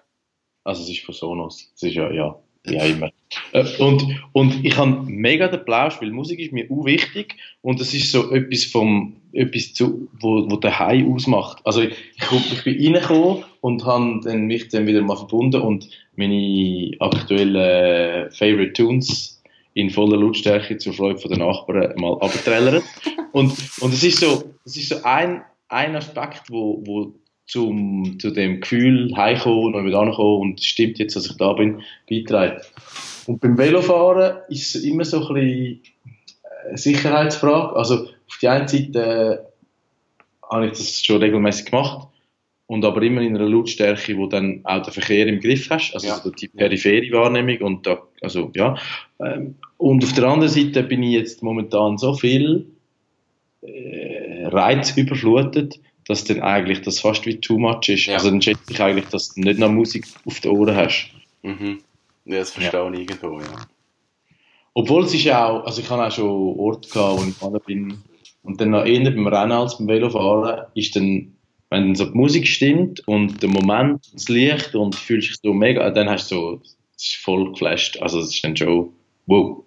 Also 0.64 0.84
es 0.84 0.90
ist 0.90 1.06
von 1.06 1.14
Sonos. 1.14 1.72
Es 1.76 1.84
ist 1.84 1.94
ja, 1.94 2.12
ja, 2.12 2.26
auch 2.26 2.90
immer. 2.90 3.12
Äh, 3.52 3.66
Und, 3.80 4.04
und 4.34 4.66
ich 4.66 4.76
habe 4.78 5.04
mega 5.06 5.48
den 5.48 5.64
Plausch, 5.66 6.02
weil 6.02 6.12
Musik 6.12 6.40
ist 6.40 6.52
mir 6.52 6.66
auch 6.72 6.86
wichtig 6.86 7.36
und 7.62 7.80
es 7.82 7.94
ist 7.94 8.12
so 8.12 8.32
etwas 8.32 8.66
vom, 8.66 9.18
etwas 9.34 9.74
zu, 9.74 10.08
wo, 10.20 10.50
wo 10.50 10.56
der 10.56 10.80
Hai 10.80 11.06
ausmacht. 11.06 11.60
Also 11.64 11.82
ich, 11.82 11.96
ich, 12.18 12.64
bin 12.64 12.96
reingekommen 12.96 13.44
und 13.62 13.86
habe 13.86 14.20
dann 14.24 14.46
mich 14.46 14.70
dann 14.70 14.88
wieder 14.88 15.02
mal 15.02 15.18
verbunden 15.18 15.62
und 15.62 15.90
meine 16.16 16.92
aktuellen 17.00 18.32
Favorite 18.32 18.74
Tunes 18.74 19.35
in 19.76 19.90
voller 19.90 20.18
Lautstärke 20.18 20.78
zur 20.78 20.94
Freude 20.94 21.28
den 21.28 21.40
Nachbarn 21.40 21.94
mal 21.98 22.18
abgetrellert. 22.22 22.84
und, 23.34 23.54
und 23.82 23.94
es 23.94 24.04
ist 24.04 24.20
so, 24.20 24.56
es 24.64 24.78
ist 24.78 24.90
so 24.90 25.04
ein, 25.04 25.44
ein 25.68 25.96
Aspekt, 25.96 26.44
wo, 26.50 26.82
wo 26.86 27.14
zum, 27.46 28.18
zu 28.20 28.32
dem 28.32 28.62
Gefühl 28.62 29.14
heimkommen 29.16 29.76
und 29.76 29.86
wieder 29.86 30.00
ankommen 30.00 30.42
und 30.42 30.60
es 30.60 30.66
stimmt 30.66 30.98
jetzt, 30.98 31.16
dass 31.16 31.28
ich 31.30 31.38
da 31.38 31.54
bin, 31.54 31.82
beiträgt. 32.10 32.74
Und 33.28 33.42
beim 33.42 33.58
Velofahren 33.58 34.38
ist 34.50 34.76
es 34.76 34.84
immer 34.84 35.04
so 35.04 35.28
ein 35.28 35.34
bisschen 35.34 35.82
eine 36.68 36.78
Sicherheitsfrage. 36.78 37.76
Also 37.76 38.06
auf 38.06 38.38
die 38.42 38.48
einen 38.48 38.68
Seite 38.68 39.00
äh, 39.00 40.50
habe 40.50 40.68
ich 40.68 40.72
das 40.72 41.04
schon 41.04 41.22
regelmäßig 41.22 41.66
gemacht 41.66 42.08
und 42.68 42.84
aber 42.84 43.02
immer 43.04 43.22
in 43.22 43.36
einer 43.36 43.48
Lautstärke, 43.48 44.18
wo 44.18 44.28
dann 44.28 44.62
auch 44.64 44.82
den 44.82 44.94
Verkehr 44.94 45.28
im 45.28 45.40
Griff 45.40 45.70
hast, 45.70 45.94
also 45.94 46.08
Ja. 46.08 46.16
so 46.16 46.32
die 46.32 46.48
periphere 46.48 47.12
Wahrnehmung 47.12 47.58
und 47.62 47.86
da, 47.88 48.02
also 48.22 48.52
ja. 48.56 48.76
Ähm, 49.20 49.56
und 49.78 50.04
auf 50.04 50.14
der 50.14 50.26
anderen 50.26 50.52
Seite 50.52 50.84
bin 50.84 51.04
ich 51.04 51.14
jetzt 51.14 51.44
momentan 51.44 51.98
so 51.98 52.14
viel 52.14 52.66
äh, 53.62 54.48
Reiz 54.48 54.96
überflutet, 54.98 55.80
dass 56.08 56.24
dann 56.24 56.42
eigentlich 56.42 56.82
das 56.82 57.00
fast 57.00 57.26
wie 57.26 57.40
too 57.40 57.58
much 57.58 57.90
ist. 57.90 58.06
Ja. 58.06 58.16
Also 58.16 58.30
dann 58.30 58.42
schätze 58.42 58.72
ich 58.72 58.82
eigentlich, 58.82 59.06
dass 59.10 59.34
du 59.34 59.42
nicht 59.42 59.60
noch 59.60 59.72
Musik 59.72 60.06
auf 60.26 60.40
den 60.40 60.52
Ohren 60.52 60.76
hast. 60.76 61.10
Mhm. 61.44 61.80
Ja, 62.26 62.40
das 62.40 62.52
verstehe 62.52 62.92
ich 62.94 63.00
irgendwo, 63.00 63.40
ja. 63.40 63.68
Obwohl 64.74 65.04
es 65.04 65.14
ist 65.14 65.24
ja 65.24 65.48
auch, 65.48 65.66
also 65.66 65.82
ich 65.82 65.90
habe 65.90 66.06
auch 66.06 66.12
schon 66.12 66.60
Orte 66.60 66.90
gehabt, 66.90 67.20
wo 67.20 67.24
ich 67.24 67.28
gefahren 67.28 67.62
bin 67.66 67.98
und 68.44 68.60
dann 68.60 68.72
noch 68.72 68.86
eher 68.86 69.04
beim 69.04 69.28
Rennen 69.28 69.52
als 69.52 69.78
beim 69.78 69.88
Velofahren, 69.88 70.66
ist 70.76 70.96
dann, 70.96 71.35
wenn 71.70 71.88
dann 71.88 71.96
so 71.96 72.06
die 72.06 72.18
Musik 72.18 72.48
stimmt 72.48 73.06
und 73.08 73.42
der 73.42 73.50
Moment, 73.50 74.02
das 74.14 74.30
Licht 74.30 74.76
und 74.76 74.94
du 74.94 74.98
fühlst 74.98 75.30
dich 75.30 75.38
so 75.42 75.54
mega, 75.54 75.90
dann 75.90 76.10
hast 76.10 76.32
du 76.32 76.36
so, 76.36 76.62
es 76.96 77.04
ist 77.04 77.16
voll 77.18 77.52
geflasht, 77.52 78.02
also 78.02 78.20
es 78.20 78.34
ist 78.34 78.44
dann 78.44 78.56
schon, 78.56 78.94
wow. 79.26 79.64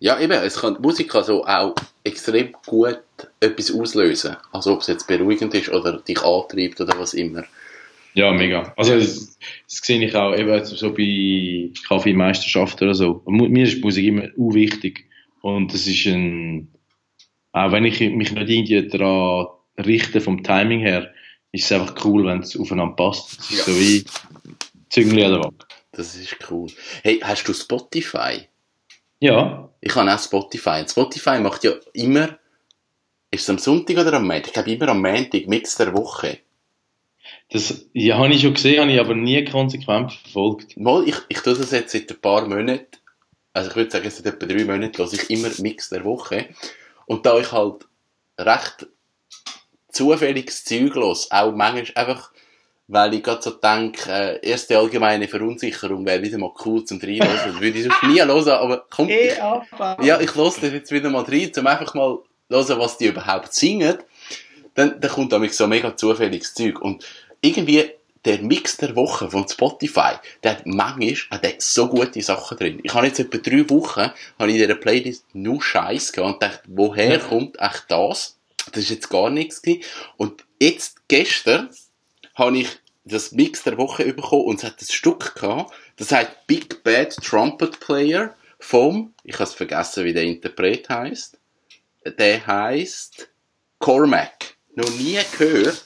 Ja, 0.00 0.20
eben, 0.20 0.32
es 0.32 0.60
kann, 0.60 0.76
Musik 0.82 1.08
kann 1.08 1.24
so 1.24 1.44
auch 1.44 1.74
extrem 2.02 2.52
gut 2.66 2.98
etwas 3.40 3.72
auslösen. 3.72 4.36
Also 4.52 4.74
ob 4.74 4.80
es 4.80 4.88
jetzt 4.88 5.06
beruhigend 5.06 5.54
ist 5.54 5.70
oder 5.70 5.98
dich 5.98 6.20
antreibt 6.22 6.80
oder 6.80 6.98
was 6.98 7.14
immer. 7.14 7.44
Ja, 8.12 8.30
mega. 8.32 8.72
Also 8.76 8.94
das, 8.94 9.38
das 9.66 9.78
sehe 9.78 10.04
ich 10.04 10.14
auch 10.14 10.36
eben 10.36 10.64
so 10.64 10.92
bei 10.92 11.70
Kaffeemeisterschaften 11.88 12.84
oder 12.84 12.94
so. 12.94 13.22
Mir 13.26 13.64
ist 13.64 13.82
Musik 13.82 14.04
immer 14.04 14.28
u 14.36 14.52
wichtig 14.52 15.06
und 15.40 15.72
das 15.72 15.86
ist 15.86 16.06
ein, 16.06 16.68
auch 17.52 17.72
wenn 17.72 17.84
ich 17.84 18.00
mich 18.00 18.32
nicht 18.32 18.48
irgendwie 18.50 18.86
daran 18.88 19.46
richte 19.78 20.20
vom 20.20 20.42
Timing 20.42 20.80
her, 20.80 21.12
ist 21.52 21.64
es 21.64 21.72
einfach 21.72 22.04
cool, 22.04 22.26
wenn 22.26 22.40
es 22.40 22.58
aufeinander 22.58 22.96
passt. 22.96 23.38
Es 23.40 23.50
ist 23.50 23.58
Ja. 23.58 23.64
so 23.64 23.78
wie 23.80 24.04
Züngli 24.90 25.24
an 25.24 25.32
der 25.32 25.40
Wand. 25.44 25.66
Das 25.92 26.14
ist 26.16 26.36
cool. 26.50 26.68
Hey, 27.02 27.20
hast 27.22 27.46
du 27.46 27.52
Spotify? 27.52 28.48
Ja, 29.20 29.70
Ich 29.80 29.94
habe 29.94 30.12
auch 30.12 30.18
Spotify. 30.18 30.80
Und 30.80 30.90
Spotify 30.90 31.38
macht 31.38 31.62
ja 31.64 31.72
immer, 31.92 32.38
ist 33.30 33.42
es 33.42 33.50
am 33.50 33.58
Sonntag 33.58 33.96
oder 33.98 34.14
am 34.14 34.26
Montag? 34.26 34.46
Ich 34.48 34.52
glaube 34.52 34.72
immer 34.72 34.88
am 34.88 35.00
Montag, 35.02 35.46
Mix 35.46 35.76
der 35.76 35.92
Woche. 35.94 36.38
das 37.50 37.86
ja, 37.92 38.18
habe 38.18 38.32
ich 38.34 38.42
schon 38.42 38.54
gesehen, 38.54 38.80
habe 38.80 38.92
ich 38.92 39.00
aber 39.00 39.14
nie 39.14 39.44
konsequent 39.44 40.12
verfolgt. 40.12 40.76
Mal, 40.76 41.08
ich, 41.08 41.16
ich 41.28 41.38
tue 41.40 41.54
das 41.54 41.70
jetzt 41.70 41.92
seit 41.92 42.10
ein 42.10 42.20
paar 42.20 42.46
Monaten, 42.48 42.86
also 43.52 43.70
ich 43.70 43.76
würde 43.76 43.90
sagen, 43.90 44.10
seit 44.10 44.26
etwa 44.26 44.46
drei 44.46 44.64
Monaten 44.64 44.96
höre 44.98 45.12
ich 45.12 45.30
immer 45.30 45.48
Mix 45.58 45.88
der 45.90 46.04
Woche. 46.04 46.48
Und 47.06 47.24
da 47.24 47.38
ich 47.38 47.52
halt 47.52 47.86
recht 48.38 48.86
zufälliges 49.94 50.64
Zeug 50.64 50.94
los, 50.94 51.30
auch 51.30 51.52
manchmal 51.52 52.06
einfach, 52.06 52.32
weil 52.88 53.14
ich 53.14 53.22
gerade 53.22 53.42
so 53.42 53.50
denke, 53.50 54.10
äh, 54.10 54.48
erste 54.48 54.78
allgemeine 54.78 55.28
Verunsicherung 55.28 56.04
wäre 56.04 56.22
wieder 56.22 56.38
mal 56.38 56.52
cool 56.64 56.84
zum 56.84 57.00
Reinhören. 57.00 57.28
Das 57.46 57.60
würde 57.60 57.78
ich 57.78 57.84
sonst 57.84 58.02
nie 58.02 58.20
hören, 58.20 58.48
aber 58.48 58.84
komm, 58.90 59.08
ich, 59.08 59.36
ja, 60.02 60.20
ich 60.20 60.34
höre 60.34 60.44
das 60.44 60.60
jetzt 60.60 60.92
wieder 60.92 61.10
mal 61.10 61.24
rein, 61.24 61.50
um 61.56 61.66
einfach 61.66 61.94
mal 61.94 62.18
hören, 62.50 62.78
was 62.78 62.98
die 62.98 63.06
überhaupt 63.06 63.54
singen. 63.54 63.98
Dann, 64.74 65.00
dann 65.00 65.10
kommt 65.10 65.32
damit 65.32 65.54
so 65.54 65.66
mega 65.66 65.96
zufälliges 65.96 66.52
Zeug. 66.52 66.80
Und 66.80 67.04
irgendwie 67.40 67.90
der 68.24 68.38
Mix 68.38 68.76
der 68.78 68.96
Woche 68.96 69.30
von 69.30 69.46
Spotify, 69.46 70.14
der 70.42 70.52
hat 70.52 70.66
manchmal 70.66 71.14
hat 71.30 71.44
der 71.44 71.54
so 71.58 71.88
gute 71.88 72.22
Sachen 72.22 72.56
drin. 72.56 72.80
Ich 72.82 72.94
habe 72.94 73.06
jetzt 73.06 73.20
etwa 73.20 73.38
drei 73.38 73.68
Wochen 73.70 74.10
habe 74.38 74.50
ich 74.50 74.56
in 74.56 74.62
dieser 74.62 74.74
Playlist 74.74 75.26
nur 75.34 75.62
Scheiß 75.62 76.12
gehabt 76.12 76.34
und 76.34 76.42
dachte, 76.42 76.62
woher 76.66 77.18
kommt 77.18 77.60
echt 77.60 77.84
das? 77.88 78.38
Das 78.72 78.82
ist 78.84 78.90
jetzt 78.90 79.10
gar 79.10 79.30
nichts 79.30 79.62
gewesen. 79.62 79.84
Und 80.16 80.44
jetzt, 80.60 81.08
gestern, 81.08 81.70
habe 82.34 82.58
ich 82.58 82.68
das 83.04 83.32
Mix 83.32 83.62
der 83.62 83.76
Woche 83.76 84.12
bekommen 84.12 84.44
und 84.44 84.56
es 84.58 84.64
hat 84.64 84.80
ein 84.80 84.86
Stück 84.86 85.34
gehabt, 85.34 85.74
das 85.96 86.10
heißt 86.10 86.46
Big 86.46 86.82
Bad 86.82 87.14
Trumpet 87.16 87.78
Player 87.80 88.34
vom, 88.58 89.12
ich 89.24 89.34
habe 89.34 89.44
es 89.44 89.54
vergessen, 89.54 90.04
wie 90.04 90.14
der 90.14 90.24
Interpret 90.24 90.88
heißt. 90.88 91.38
Der 92.18 92.46
heißt 92.46 93.28
Cormac. 93.78 94.56
Noch 94.74 94.90
nie 94.90 95.18
gehört. 95.38 95.84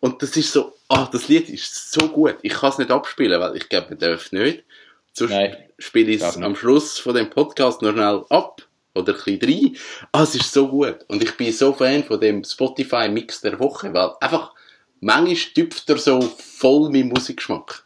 Und 0.00 0.22
das 0.22 0.36
ist 0.36 0.52
so, 0.52 0.74
ah, 0.88 1.08
das 1.10 1.28
Lied 1.28 1.48
ist 1.48 1.92
so 1.92 2.08
gut. 2.08 2.36
Ich 2.42 2.54
kann 2.54 2.70
es 2.70 2.78
nicht 2.78 2.90
abspielen, 2.90 3.40
weil 3.40 3.56
ich 3.56 3.68
glaube, 3.68 3.90
man 3.90 3.98
darf 3.98 4.32
nicht. 4.32 4.64
Sonst 5.12 5.30
Nein. 5.30 5.56
spiele 5.78 6.12
ich 6.12 6.22
es 6.22 6.36
am 6.36 6.56
Schluss 6.56 6.98
von 6.98 7.14
dem 7.14 7.30
Podcast 7.30 7.82
noch 7.82 7.92
schnell 7.92 8.24
ab. 8.28 8.62
Oder 8.96 9.14
ein 9.14 9.38
bisschen 9.38 9.40
rein. 9.42 9.76
Ah, 10.12 10.22
es 10.22 10.34
ist 10.34 10.52
so 10.52 10.68
gut. 10.68 10.98
Und 11.08 11.22
ich 11.22 11.36
bin 11.36 11.52
so 11.52 11.72
Fan 11.72 12.04
von 12.04 12.20
dem 12.20 12.42
Spotify-Mix 12.42 13.42
der 13.42 13.58
Woche, 13.60 13.92
weil 13.92 14.10
einfach, 14.20 14.52
manchmal 15.00 15.36
tüpft 15.54 15.88
er 15.90 15.98
so 15.98 16.20
voll 16.20 16.90
mein 16.90 17.08
Musikgeschmack. 17.08 17.84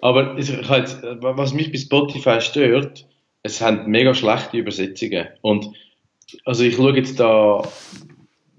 Aber 0.00 0.36
ich, 0.36 0.50
ich 0.50 0.68
was 0.68 1.54
mich 1.54 1.72
bei 1.72 1.78
Spotify 1.78 2.40
stört, 2.40 3.06
es 3.42 3.60
haben 3.60 3.90
mega 3.90 4.14
schlechte 4.14 4.58
Übersetzungen. 4.58 5.28
Und 5.40 5.70
also 6.44 6.64
ich 6.64 6.76
schaue 6.76 6.96
jetzt 6.96 7.20
da, 7.20 7.62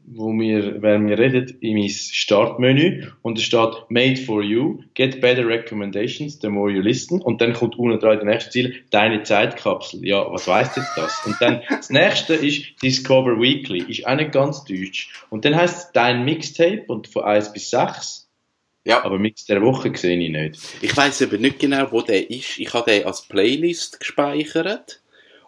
wo 0.08 0.32
wir, 0.34 0.82
während 0.82 1.10
wir 1.10 1.18
reden, 1.18 1.58
in 1.62 1.78
mein 1.78 1.90
Startmenü 1.90 3.08
und 3.22 3.38
es 3.38 3.44
steht 3.44 3.74
Made 3.90 4.18
for 4.18 4.44
you, 4.44 4.80
get 4.94 5.20
better 5.22 5.48
recommendations, 5.48 6.40
the 6.42 6.50
more 6.50 6.72
you 6.72 6.82
listen 6.82 7.22
und 7.22 7.42
dann 7.42 7.54
kommt 7.54 7.78
unten 7.78 8.00
dran 8.00 8.18
der 8.18 8.26
nächste 8.26 8.52
Ziel, 8.52 8.84
deine 8.92 9.24
Zeitkapsel. 9.24 10.06
Ja, 10.06 10.32
was 10.32 10.48
weißt 10.48 10.78
jetzt 10.78 10.92
das? 10.96 11.26
Und 11.26 11.36
dann 11.40 11.62
das 11.70 11.90
nächste 11.90 12.36
ist 12.36 12.66
Discover 12.84 13.40
Weekly, 13.40 13.84
ist 13.90 14.06
auch 14.06 14.16
nicht 14.16 14.32
ganz 14.32 14.64
deutsch. 14.66 15.12
Und 15.30 15.46
dann 15.46 15.56
heißt 15.56 15.78
es 15.78 15.92
dein 15.94 16.24
Mixtape 16.26 16.84
und 16.88 17.08
von 17.08 17.24
1 17.24 17.54
bis 17.54 17.70
6. 17.72 18.30
Ja. 18.86 19.04
Aber 19.04 19.18
Mix 19.18 19.46
der 19.46 19.62
Woche 19.64 19.92
sehe 19.96 20.18
ich 20.18 20.30
nicht. 20.30 20.60
Ich 20.82 20.96
weiß 20.96 21.24
aber 21.24 21.38
nicht 21.38 21.58
genau, 21.58 21.92
wo 21.92 22.02
der 22.02 22.30
ist. 22.30 22.60
Ich 22.60 22.72
habe 22.74 22.92
den 22.92 23.06
als 23.06 23.24
Playlist 23.24 24.00
gespeichert. 24.00 25.02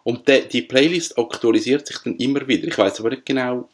Und 0.04 0.28
der, 0.28 0.42
die 0.42 0.64
Playlist 0.64 1.20
aktualisiert 1.20 1.86
sich 1.86 1.98
dann 2.00 2.16
immer 2.16 2.48
wieder. 2.48 2.68
Ich 2.68 2.78
weiß 2.78 3.00
aber 3.00 3.12
nicht 3.12 3.26
genau, 3.26 3.70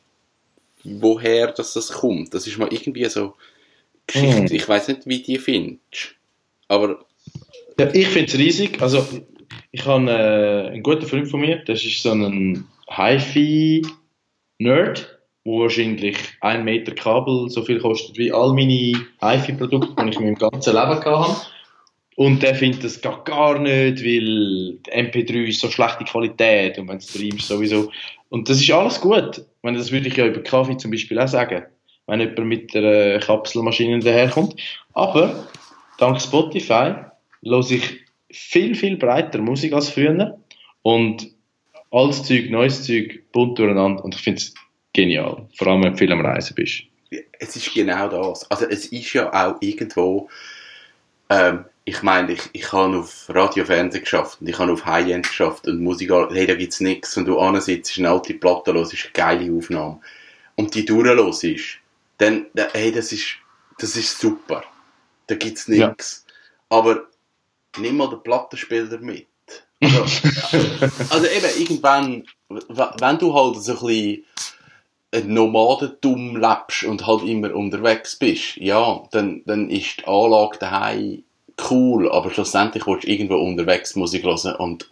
woher 0.84 1.52
das, 1.52 1.74
das 1.74 1.92
kommt. 1.92 2.34
Das 2.34 2.48
ist 2.48 2.58
mal 2.58 2.72
irgendwie 2.72 3.06
so 3.06 3.34
Geschichte. 4.08 4.38
Hm. 4.38 4.48
Ich 4.52 4.68
weiß 4.68 4.90
nicht, 4.90 5.06
wie 5.06 5.22
die 5.22 5.38
findest. 5.38 6.16
Aber 6.68 7.06
Ja, 7.80 7.94
ich 7.94 8.08
finde 8.08 8.32
es 8.32 8.38
riesig. 8.38 8.82
Also, 8.82 9.06
ich 9.72 9.86
habe 9.86 10.10
äh, 10.12 10.68
einen 10.72 10.84
guten 10.84 11.06
Freund 11.06 11.30
von 11.30 11.42
mir, 11.42 11.64
das 11.66 11.84
ist 11.84 12.04
so 12.04 12.12
ein 12.12 12.66
HiFi-Nerd, 12.90 13.90
wo 15.44 15.62
wahrscheinlich 15.62 16.18
ein 16.42 16.64
Meter 16.64 16.94
Kabel 16.94 17.50
so 17.50 17.64
viel 17.64 17.80
kostet 17.80 18.18
wie 18.18 18.32
all 18.32 18.54
meine 18.54 18.94
HiFi-Produkte, 19.22 20.04
die 20.04 20.10
ich 20.10 20.18
in 20.18 20.24
meinem 20.24 20.36
ganzen 20.36 20.74
Leben 20.74 21.00
gehabt 21.00 21.06
habe. 21.06 21.36
Und 22.16 22.44
der 22.44 22.54
findet 22.54 22.84
das 22.84 23.02
gar, 23.02 23.24
gar 23.24 23.58
nicht, 23.58 24.04
weil 24.04 24.78
die 24.78 24.92
MP3 24.92 25.46
ist 25.48 25.62
so 25.62 25.72
schlechte 25.72 26.04
Qualität 26.04 26.78
und 26.78 26.88
wenn 26.88 26.98
es 26.98 27.10
streamst 27.10 27.48
sowieso. 27.48 27.92
Und 28.30 28.48
das 28.50 28.62
ist 28.62 28.70
alles 28.72 29.02
gut. 29.02 29.44
Meine, 29.64 29.78
das 29.78 29.92
würde 29.92 30.10
ich 30.10 30.18
ja 30.18 30.28
über 30.28 30.44
Kaffee 30.44 30.78
zum 30.78 30.92
Beispiel 30.92 31.18
auch 31.20 31.28
sagen, 31.28 31.64
wenn 32.06 32.20
jemand 32.20 32.40
mit 32.40 32.74
der 32.74 33.16
äh, 33.16 33.20
Kapselmaschine 33.20 34.00
daherkommt. 34.00 34.56
Aber 34.94 35.48
dank 35.98 36.22
Spotify 36.22 36.96
höre 37.44 37.72
ich 37.72 38.02
viel, 38.30 38.76
viel 38.76 38.98
breiter 38.98 39.40
Musik 39.40 39.74
als 39.74 39.90
früher 39.90 40.38
und 40.82 41.32
altes 41.92 42.24
Zeug, 42.24 42.50
neues 42.50 42.84
Zeug, 42.84 43.24
bunt 43.32 43.58
durcheinander 43.58 44.04
und 44.04 44.16
ich 44.16 44.22
finde 44.22 44.40
es 44.40 44.54
genial. 44.92 45.48
Vor 45.56 45.68
allem, 45.68 45.84
wenn 45.84 45.94
du 45.94 45.98
viel 45.98 46.12
am 46.12 46.22
Reisen 46.22 46.56
bist. 46.56 46.84
es 47.40 47.56
ist 47.56 47.74
genau 47.74 48.10
das. 48.10 48.50
Also 48.52 48.66
es 48.66 48.88
ist 48.88 49.14
ja 49.14 49.32
auch 49.32 49.62
irgendwo, 49.62 50.30
ähm, 51.30 51.66
ich 51.86 52.02
meine, 52.02 52.32
ich, 52.34 52.42
ich 52.54 52.72
habe 52.72 52.98
auf 52.98 53.26
Radio, 53.30 53.66
Fernsehen 53.66 54.04
geschafft 54.04 54.40
und 54.42 54.48
ich 54.48 54.58
habe 54.58 54.72
auf 54.72 54.86
High-End 54.86 55.28
geschafft 55.28 55.68
und 55.68 55.82
Musik, 55.84 56.12
hey, 56.32 56.48
da 56.48 56.56
gibt's 56.56 56.80
nichts 56.80 57.18
und 57.18 57.26
du 57.26 57.38
ansitzt, 57.40 57.98
eine 57.98 58.10
alte 58.10 58.34
Platte 58.36 58.72
los, 58.72 58.94
ist 58.94 59.04
eine 59.06 59.12
geile 59.14 59.52
Aufnahme 59.58 60.00
und 60.56 60.74
die 60.76 60.86
durchlos 60.86 61.44
ist, 61.44 61.80
dann, 62.20 62.46
da- 62.54 62.70
hey, 62.72 62.92
das 62.92 63.12
ist, 63.12 63.36
das 63.80 63.96
ist 63.98 64.18
super. 64.20 64.64
Da 65.28 65.36
gibt's 65.36 65.68
Ja. 65.68 65.88
nichts. 65.90 66.26
Aber 66.70 67.04
nimm 67.78 67.98
mal 67.98 68.10
den 68.10 68.24
Plattenspieler 68.24 68.98
mit. 69.00 69.28
Also, 69.82 70.04
also 71.10 71.28
eben, 71.28 71.60
irgendwann, 71.60 72.24
wenn 72.48 73.18
du 73.18 73.34
halt 73.34 73.62
so 73.62 73.74
ein 73.74 73.80
bisschen 73.88 74.26
ein 75.12 75.34
Nomadentum 75.34 76.38
lebst 76.38 76.84
und 76.86 77.06
halt 77.06 77.24
immer 77.24 77.54
unterwegs 77.54 78.16
bist, 78.16 78.56
ja, 78.58 79.04
dann, 79.12 79.44
dann 79.46 79.70
ist 79.70 80.00
die 80.00 80.08
Anlage 80.08 80.58
daheim 80.60 81.24
cool, 81.70 82.12
aber 82.12 82.30
schlussendlich 82.32 82.86
willst 82.88 83.06
du 83.06 83.12
irgendwo 83.12 83.36
unterwegs 83.36 83.96
Musik 83.96 84.24
hören 84.24 84.56
und 84.56 84.88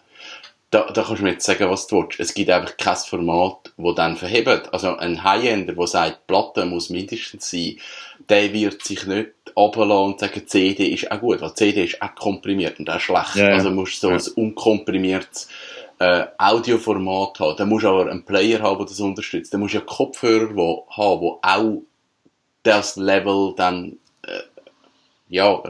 da, 0.71 0.83
da 0.89 1.03
kannst 1.03 1.19
du 1.19 1.25
mir 1.25 1.31
jetzt 1.33 1.45
sagen, 1.45 1.69
was 1.69 1.85
du 1.87 1.97
willst. 2.01 2.19
Es 2.19 2.33
gibt 2.33 2.49
einfach 2.49 2.77
kein 2.77 2.95
Format, 2.95 3.73
das 3.75 3.95
dann 3.95 4.15
verhebt. 4.15 4.73
Also 4.73 4.95
ein 4.95 5.21
High-Ender, 5.21 5.73
der 5.73 5.87
sagt, 5.87 6.27
Platte 6.27 6.65
muss 6.65 6.89
mindestens 6.89 7.49
sein, 7.49 7.75
der 8.29 8.53
wird 8.53 8.81
sich 8.81 9.05
nicht 9.05 9.31
runterlassen 9.57 10.05
und 10.13 10.19
sagen, 10.21 10.47
CD 10.47 10.85
ist 10.87 11.11
auch 11.11 11.19
gut, 11.19 11.41
weil 11.41 11.53
CD 11.55 11.83
ist 11.83 12.01
auch 12.01 12.15
komprimiert 12.15 12.79
und 12.79 12.89
auch 12.89 13.01
schlecht. 13.01 13.35
Ja, 13.35 13.49
ja. 13.49 13.55
Also 13.55 13.69
musst 13.69 14.01
du 14.01 14.07
so 14.07 14.11
Ja. 14.11 14.15
ein 14.15 14.45
unkomprimiertes 14.45 15.49
äh, 15.99 16.27
Audioformat 16.37 17.39
haben. 17.41 17.57
Dann 17.57 17.67
musst 17.67 17.83
du 17.83 17.89
aber 17.89 18.09
einen 18.09 18.23
Player 18.23 18.61
haben, 18.61 18.77
der 18.77 18.87
das 18.87 18.99
unterstützt. 19.01 19.53
Dann 19.53 19.59
musst 19.59 19.73
du 19.73 19.79
ja 19.79 19.83
Kopfhörer 19.83 20.55
wo, 20.55 20.87
haben, 20.89 21.19
die 21.21 21.47
auch 21.49 21.81
das 22.63 22.95
Level 22.95 23.53
dann 23.57 23.97
äh, 24.25 24.39
ja, 25.27 25.61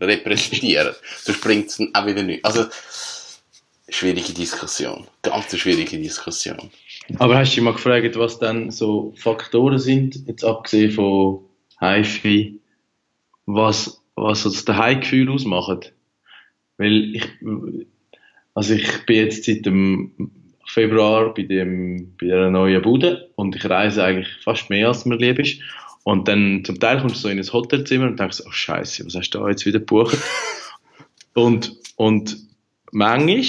repräsentieren. 0.00 0.94
Sonst 1.22 1.40
bringt 1.40 1.68
es 1.68 1.80
auch 1.94 2.06
wieder 2.06 2.22
nicht. 2.22 2.44
Also, 2.44 2.66
schwierige 3.88 4.32
Diskussion. 4.32 5.06
Ganz 5.22 5.56
schwierige 5.56 5.98
Diskussion. 5.98 6.70
Aber 7.18 7.36
hast 7.36 7.52
du 7.52 7.54
dich 7.56 7.64
mal 7.64 7.72
gefragt, 7.72 8.16
was 8.16 8.38
dann 8.38 8.70
so 8.70 9.12
Faktoren 9.16 9.78
sind, 9.78 10.26
jetzt 10.26 10.44
abgesehen 10.44 10.92
von 10.92 11.40
HiFi, 11.80 12.60
was, 13.46 14.00
was 14.14 14.42
so 14.42 14.50
das 14.50 14.64
Daheimgefühl 14.64 15.30
ausmacht? 15.30 15.92
Weil 16.78 17.16
ich, 17.16 17.28
also 18.54 18.74
ich 18.74 19.06
bin 19.06 19.16
jetzt 19.16 19.44
seit 19.44 19.66
dem 19.66 20.30
Februar 20.66 21.34
bei 21.34 21.42
dem, 21.42 22.14
bei 22.20 22.26
der 22.26 22.50
neuen 22.50 22.80
Bude 22.82 23.30
und 23.34 23.56
ich 23.56 23.68
reise 23.68 24.04
eigentlich 24.04 24.28
fast 24.44 24.70
mehr, 24.70 24.88
als 24.88 25.04
mir 25.04 25.16
lieb 25.16 25.38
ist. 25.40 25.60
Und 26.04 26.28
dann 26.28 26.62
zum 26.64 26.80
Teil 26.80 27.00
kommst 27.00 27.16
du 27.16 27.20
so 27.20 27.28
in 27.28 27.38
ein 27.38 27.52
Hotelzimmer 27.52 28.06
und 28.06 28.18
denkst, 28.18 28.42
oh 28.46 28.50
Scheiße, 28.50 29.04
was 29.04 29.14
hast 29.14 29.30
du 29.30 29.38
da 29.38 29.48
jetzt 29.48 29.66
wieder 29.66 29.80
gebucht? 29.80 30.18
und, 31.34 31.76
und 31.96 32.36
manchmal 32.90 33.44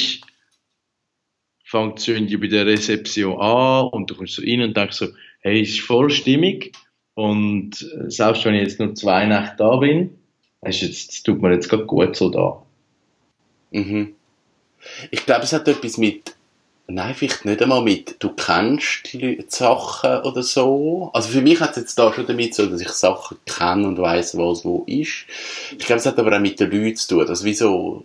fängt 1.64 2.00
es 2.00 2.08
irgendwie 2.08 2.38
bei 2.38 2.48
der 2.48 2.66
Rezeption 2.66 3.40
an 3.40 3.88
und 3.88 4.10
du 4.10 4.16
kommst 4.16 4.36
so 4.36 4.42
rein 4.42 4.62
und 4.62 4.76
denkst 4.76 4.98
so, 4.98 5.08
hey, 5.40 5.62
es 5.62 5.70
ist 5.70 5.82
voll 5.82 6.10
stimmig 6.10 6.74
und 7.14 7.82
äh, 7.82 8.10
selbst 8.10 8.44
wenn 8.46 8.56
ich 8.56 8.64
jetzt 8.64 8.80
nur 8.80 8.94
zwei 8.96 9.26
Nächte 9.26 9.56
da 9.58 9.78
bin, 9.78 10.18
es 10.62 10.82
jetzt, 10.82 11.12
es 11.12 11.24
tut 11.24 11.42
mir 11.42 11.54
jetzt 11.54 11.70
gerade 11.70 11.86
gut 11.86 12.16
so 12.16 12.30
da. 12.30 12.62
Mhm. 13.72 14.16
Ich 15.12 15.26
glaube, 15.26 15.44
es 15.44 15.54
hat 15.54 15.68
etwas 15.68 15.98
mit, 15.98 16.36
nein, 16.93 17.15
vielleicht 17.15 17.45
nicht 17.45 17.62
einmal 17.62 17.82
mit, 17.82 18.15
du 18.19 18.30
kennst 18.30 19.13
die 19.13 19.43
Sachen 19.47 20.21
oder 20.21 20.43
so. 20.43 21.10
Also 21.13 21.30
für 21.30 21.41
mich 21.41 21.60
hat 21.60 21.71
es 21.71 21.77
jetzt 21.77 21.99
da 21.99 22.13
schon 22.13 22.27
damit 22.27 22.54
so, 22.54 22.65
dass 22.65 22.82
ich 22.82 22.89
Sachen 22.89 23.38
kenne 23.45 23.88
und 23.88 23.99
weiß, 23.99 24.38
was 24.38 24.65
wo 24.65 24.84
ist. 24.88 25.25
Ich 25.71 25.86
glaube, 25.86 25.99
es 25.99 26.06
hat 26.06 26.19
aber 26.19 26.36
auch 26.36 26.41
mit 26.41 26.60
den 26.60 26.71
Leuten 26.71 26.95
zu 26.95 27.08
tun. 27.08 27.27
Also 27.27 27.45
wie 27.45 27.54
so, 27.54 28.04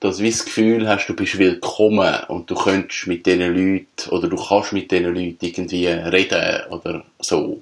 dass 0.00 0.20
wie 0.20 0.30
das 0.30 0.44
Gefühl 0.44 0.88
hast, 0.88 1.06
du 1.08 1.14
bist 1.14 1.38
willkommen 1.38 2.14
und 2.28 2.50
du 2.50 2.54
könntest 2.54 3.06
mit 3.06 3.26
diesen 3.26 3.54
Leuten 3.54 4.10
oder 4.10 4.28
du 4.28 4.36
kannst 4.36 4.72
mit 4.72 4.90
diesen 4.90 5.14
Leuten 5.14 5.38
irgendwie 5.40 5.86
reden 5.86 6.70
oder 6.70 7.04
so. 7.18 7.60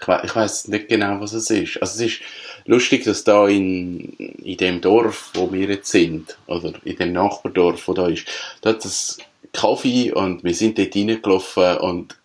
Ich, 0.00 0.08
we 0.08 0.34
weiß 0.34 0.68
nicht 0.68 0.88
genau, 0.88 1.20
was 1.20 1.32
es 1.32 1.50
ist. 1.50 1.80
Also 1.80 2.04
es 2.04 2.12
ist 2.12 2.22
lustig, 2.66 3.04
dass 3.04 3.24
da 3.24 3.48
in, 3.48 4.12
in 4.42 4.56
dem 4.56 4.80
Dorf, 4.80 5.30
wo 5.34 5.50
wir 5.52 5.68
jetzt 5.68 5.90
sind, 5.90 6.36
oder 6.46 6.72
in 6.84 6.96
dem 6.96 7.12
Nachbardorf, 7.12 7.88
wo 7.88 7.94
da 7.94 8.08
ist, 8.08 8.26
da 8.60 8.70
hat 8.70 8.84
es 8.84 9.18
Kaffee 9.52 10.12
und 10.12 10.44
wir 10.44 10.54
sind 10.54 10.78
dort 10.78 10.94
reingelaufen 10.94 11.78
und 11.78 12.16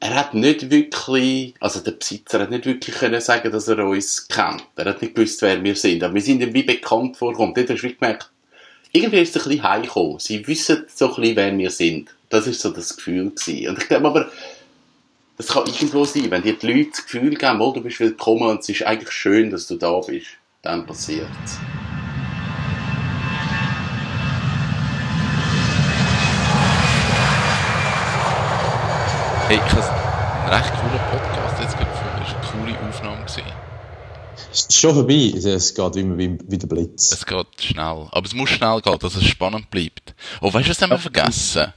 er 0.00 0.14
hat 0.14 0.34
nicht 0.34 0.70
wirklich, 0.70 1.54
also 1.60 1.80
der 1.80 1.92
Besitzer 1.92 2.40
hat 2.40 2.50
nicht 2.50 2.66
wirklich 2.66 2.94
können 2.94 3.20
sagen, 3.20 3.50
dass 3.50 3.66
er 3.66 3.84
uns 3.84 4.28
kennt. 4.28 4.64
Er 4.76 4.84
hat 4.86 5.02
nicht 5.02 5.14
gewusst, 5.14 5.42
wer 5.42 5.62
wir 5.62 5.74
sind. 5.74 6.04
Aber 6.04 6.14
wir 6.14 6.22
sind 6.22 6.40
ihm 6.40 6.54
wie 6.54 6.62
bekannt 6.62 7.16
vorgekommen. 7.16 7.54
Dort 7.54 7.70
hast 7.70 7.82
du 7.82 7.92
gemerkt, 7.92 8.30
irgendwie 8.92 9.18
ist 9.18 9.34
es 9.34 9.42
ein 9.42 9.48
bisschen 9.48 9.64
heimgekommen. 9.64 10.18
Sie 10.20 10.46
wissen 10.46 10.84
so 10.94 11.08
ein 11.08 11.20
bisschen, 11.20 11.36
wer 11.36 11.58
wir 11.58 11.70
sind. 11.70 12.14
Das 12.28 12.46
ist 12.46 12.60
so 12.60 12.70
das 12.70 12.96
Gefühl 12.96 13.30
gewesen. 13.30 13.68
Und 13.68 13.82
ich 13.82 13.88
glaube 13.88 14.06
aber, 14.06 14.30
das 15.38 15.46
kann 15.46 15.66
irgendwo 15.66 16.04
sein, 16.04 16.30
wenn 16.32 16.42
dir 16.42 16.58
die 16.58 16.66
Leute 16.66 16.90
das 16.90 17.04
Gefühl 17.04 17.36
geben, 17.36 17.60
oh, 17.60 17.72
du 17.72 17.80
bist 17.80 18.00
willkommen 18.00 18.42
und 18.42 18.60
es 18.60 18.68
ist 18.68 18.82
eigentlich 18.82 19.12
schön, 19.12 19.50
dass 19.50 19.68
du 19.68 19.76
da 19.76 20.00
bist, 20.00 20.26
dann 20.62 20.84
passiert 20.84 21.28
es. 21.44 21.58
Hey, 29.46 29.60
ich 29.64 29.72
habe 29.72 30.42
einen 30.42 30.54
recht 30.54 30.74
coolen 30.74 31.00
Podcast 31.10 31.62
jetzt 31.62 31.78
gefunden. 31.78 32.20
Das 32.20 32.54
war 32.54 32.64
eine 32.64 32.74
coole 32.74 32.88
Aufnahme. 32.88 33.24
Es 34.50 34.60
ist 34.60 34.74
schon 34.74 34.94
vorbei, 34.94 35.32
es 35.34 35.74
geht 35.74 35.96
immer 35.96 36.18
wie, 36.18 36.36
wie 36.48 36.58
der 36.58 36.66
Blitz. 36.66 37.12
Es 37.12 37.24
geht 37.24 37.46
schnell. 37.60 38.08
Aber 38.10 38.26
es 38.26 38.34
muss 38.34 38.50
schnell 38.50 38.80
gehen, 38.80 38.98
dass 38.98 39.14
es 39.14 39.24
spannend 39.24 39.70
bleibt. 39.70 40.14
Oh, 40.40 40.52
weißt 40.52 40.66
du, 40.66 40.70
was 40.70 40.82
haben 40.82 40.90
wir 40.90 40.98
vergessen? 40.98 41.72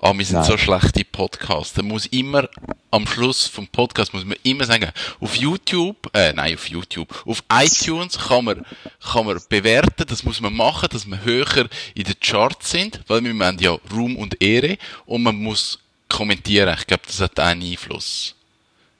Ah, 0.00 0.16
wir 0.16 0.24
sind 0.24 0.36
Nein. 0.36 0.44
so 0.44 0.56
schlechte 0.56 1.04
Podcasts. 1.04 1.74
Da 1.74 1.82
muss 1.82 2.06
immer, 2.06 2.48
am 2.92 3.04
Schluss 3.06 3.48
vom 3.48 3.66
Podcast 3.66 4.14
muss 4.14 4.24
man 4.24 4.36
immer 4.44 4.64
sagen, 4.64 4.92
auf 5.18 5.34
YouTube, 5.34 5.96
äh, 6.14 6.32
nein, 6.32 6.54
auf 6.54 6.68
YouTube, 6.68 7.08
auf 7.26 7.42
iTunes 7.52 8.16
kann 8.16 8.44
man, 8.44 8.64
kann 9.02 9.26
man 9.26 9.40
bewerten, 9.48 10.04
das 10.06 10.22
muss 10.22 10.40
man 10.40 10.54
machen, 10.54 10.88
dass 10.92 11.04
wir 11.04 11.24
höher 11.24 11.68
in 11.96 12.04
den 12.04 12.14
Charts 12.20 12.70
sind, 12.70 13.00
weil 13.08 13.24
wir 13.24 13.34
haben 13.44 13.58
ja 13.58 13.76
Ruhm 13.92 14.16
und 14.16 14.40
Ehre 14.40 14.78
und 15.04 15.24
man 15.24 15.34
muss 15.36 15.80
kommentieren. 16.08 16.76
Ich 16.78 16.86
glaube, 16.86 17.02
das 17.04 17.20
hat 17.20 17.38
einen 17.40 17.62
Einfluss. 17.62 18.36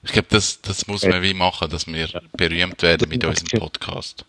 Ich 0.03 0.13
glaube, 0.13 0.29
das, 0.31 0.61
das 0.63 0.89
muss 0.89 1.05
man 1.05 1.23
wie 1.23 1.35
machen, 1.35 1.71
dass 1.71 1.87
wir 1.87 2.09
berühmt 2.37 2.83
werden 2.83 3.09
mit 3.09 3.25
unserem 3.25 3.61
Podcast. 3.61 4.25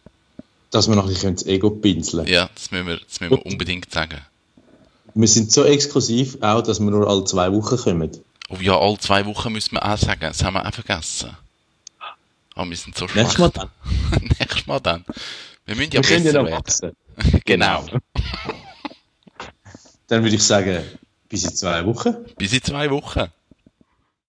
Dass 0.70 0.88
wir 0.88 0.96
noch 0.96 1.06
ein 1.06 1.10
bisschen 1.10 1.34
das 1.34 1.48
Ego 1.48 1.72
pinseln 1.72 2.28
Ja, 2.28 2.48
das 2.54 2.70
müssen 2.70 2.86
wir, 2.86 2.98
das 2.98 3.20
müssen 3.20 3.32
wir 3.32 3.46
unbedingt 3.46 3.92
sagen. 3.92 4.22
Wir 5.15 5.28
sind 5.28 5.52
so 5.52 5.63
exklusiv 5.63 6.38
auch, 6.41 6.62
dass 6.62 6.80
wir 6.80 6.89
nur 6.91 7.08
alle 7.10 7.24
zwei 7.26 7.52
Wochen 7.52 7.78
kommen. 7.78 8.12
Oh 8.50 8.58
ja, 8.60 8.78
alle 8.80 8.98
zwei 8.98 9.26
Wochen 9.26 9.52
müssen 9.52 9.74
wir 9.76 9.86
auch 9.86 9.98
sagen. 9.98 10.22
Das 10.22 10.43
haben 10.43 10.54
wir 10.56 10.65
auch 10.67 10.74
vergessen. 10.74 11.36
Aber 12.56 12.69
wir 12.69 12.78
sind 12.78 12.98
so 12.98 13.08
schlecht. 13.08 13.38
Nächstes 13.39 13.39
Mal 13.39 13.50
dann. 13.54 13.69
Nächstes 14.39 14.67
Mal 14.67 14.80
dann. 14.80 15.06
Wir 15.65 15.76
müssen 15.76 15.91
ja 15.93 16.04
Wir 16.04 16.17
ja 16.17 16.24
besser 16.24 16.34
werden. 16.45 16.52
wachsen. 16.52 16.91
Genau. 17.45 17.86
Dann 20.08 20.24
würde 20.24 20.36
ich 20.36 20.43
sagen, 20.43 20.82
bis 21.28 21.43
in 21.43 21.56
zwei 21.56 21.86
Wochen. 21.86 22.15
Bis 22.38 22.54
in 22.54 22.63
zwei 22.63 22.89
Wochen. 22.89 23.28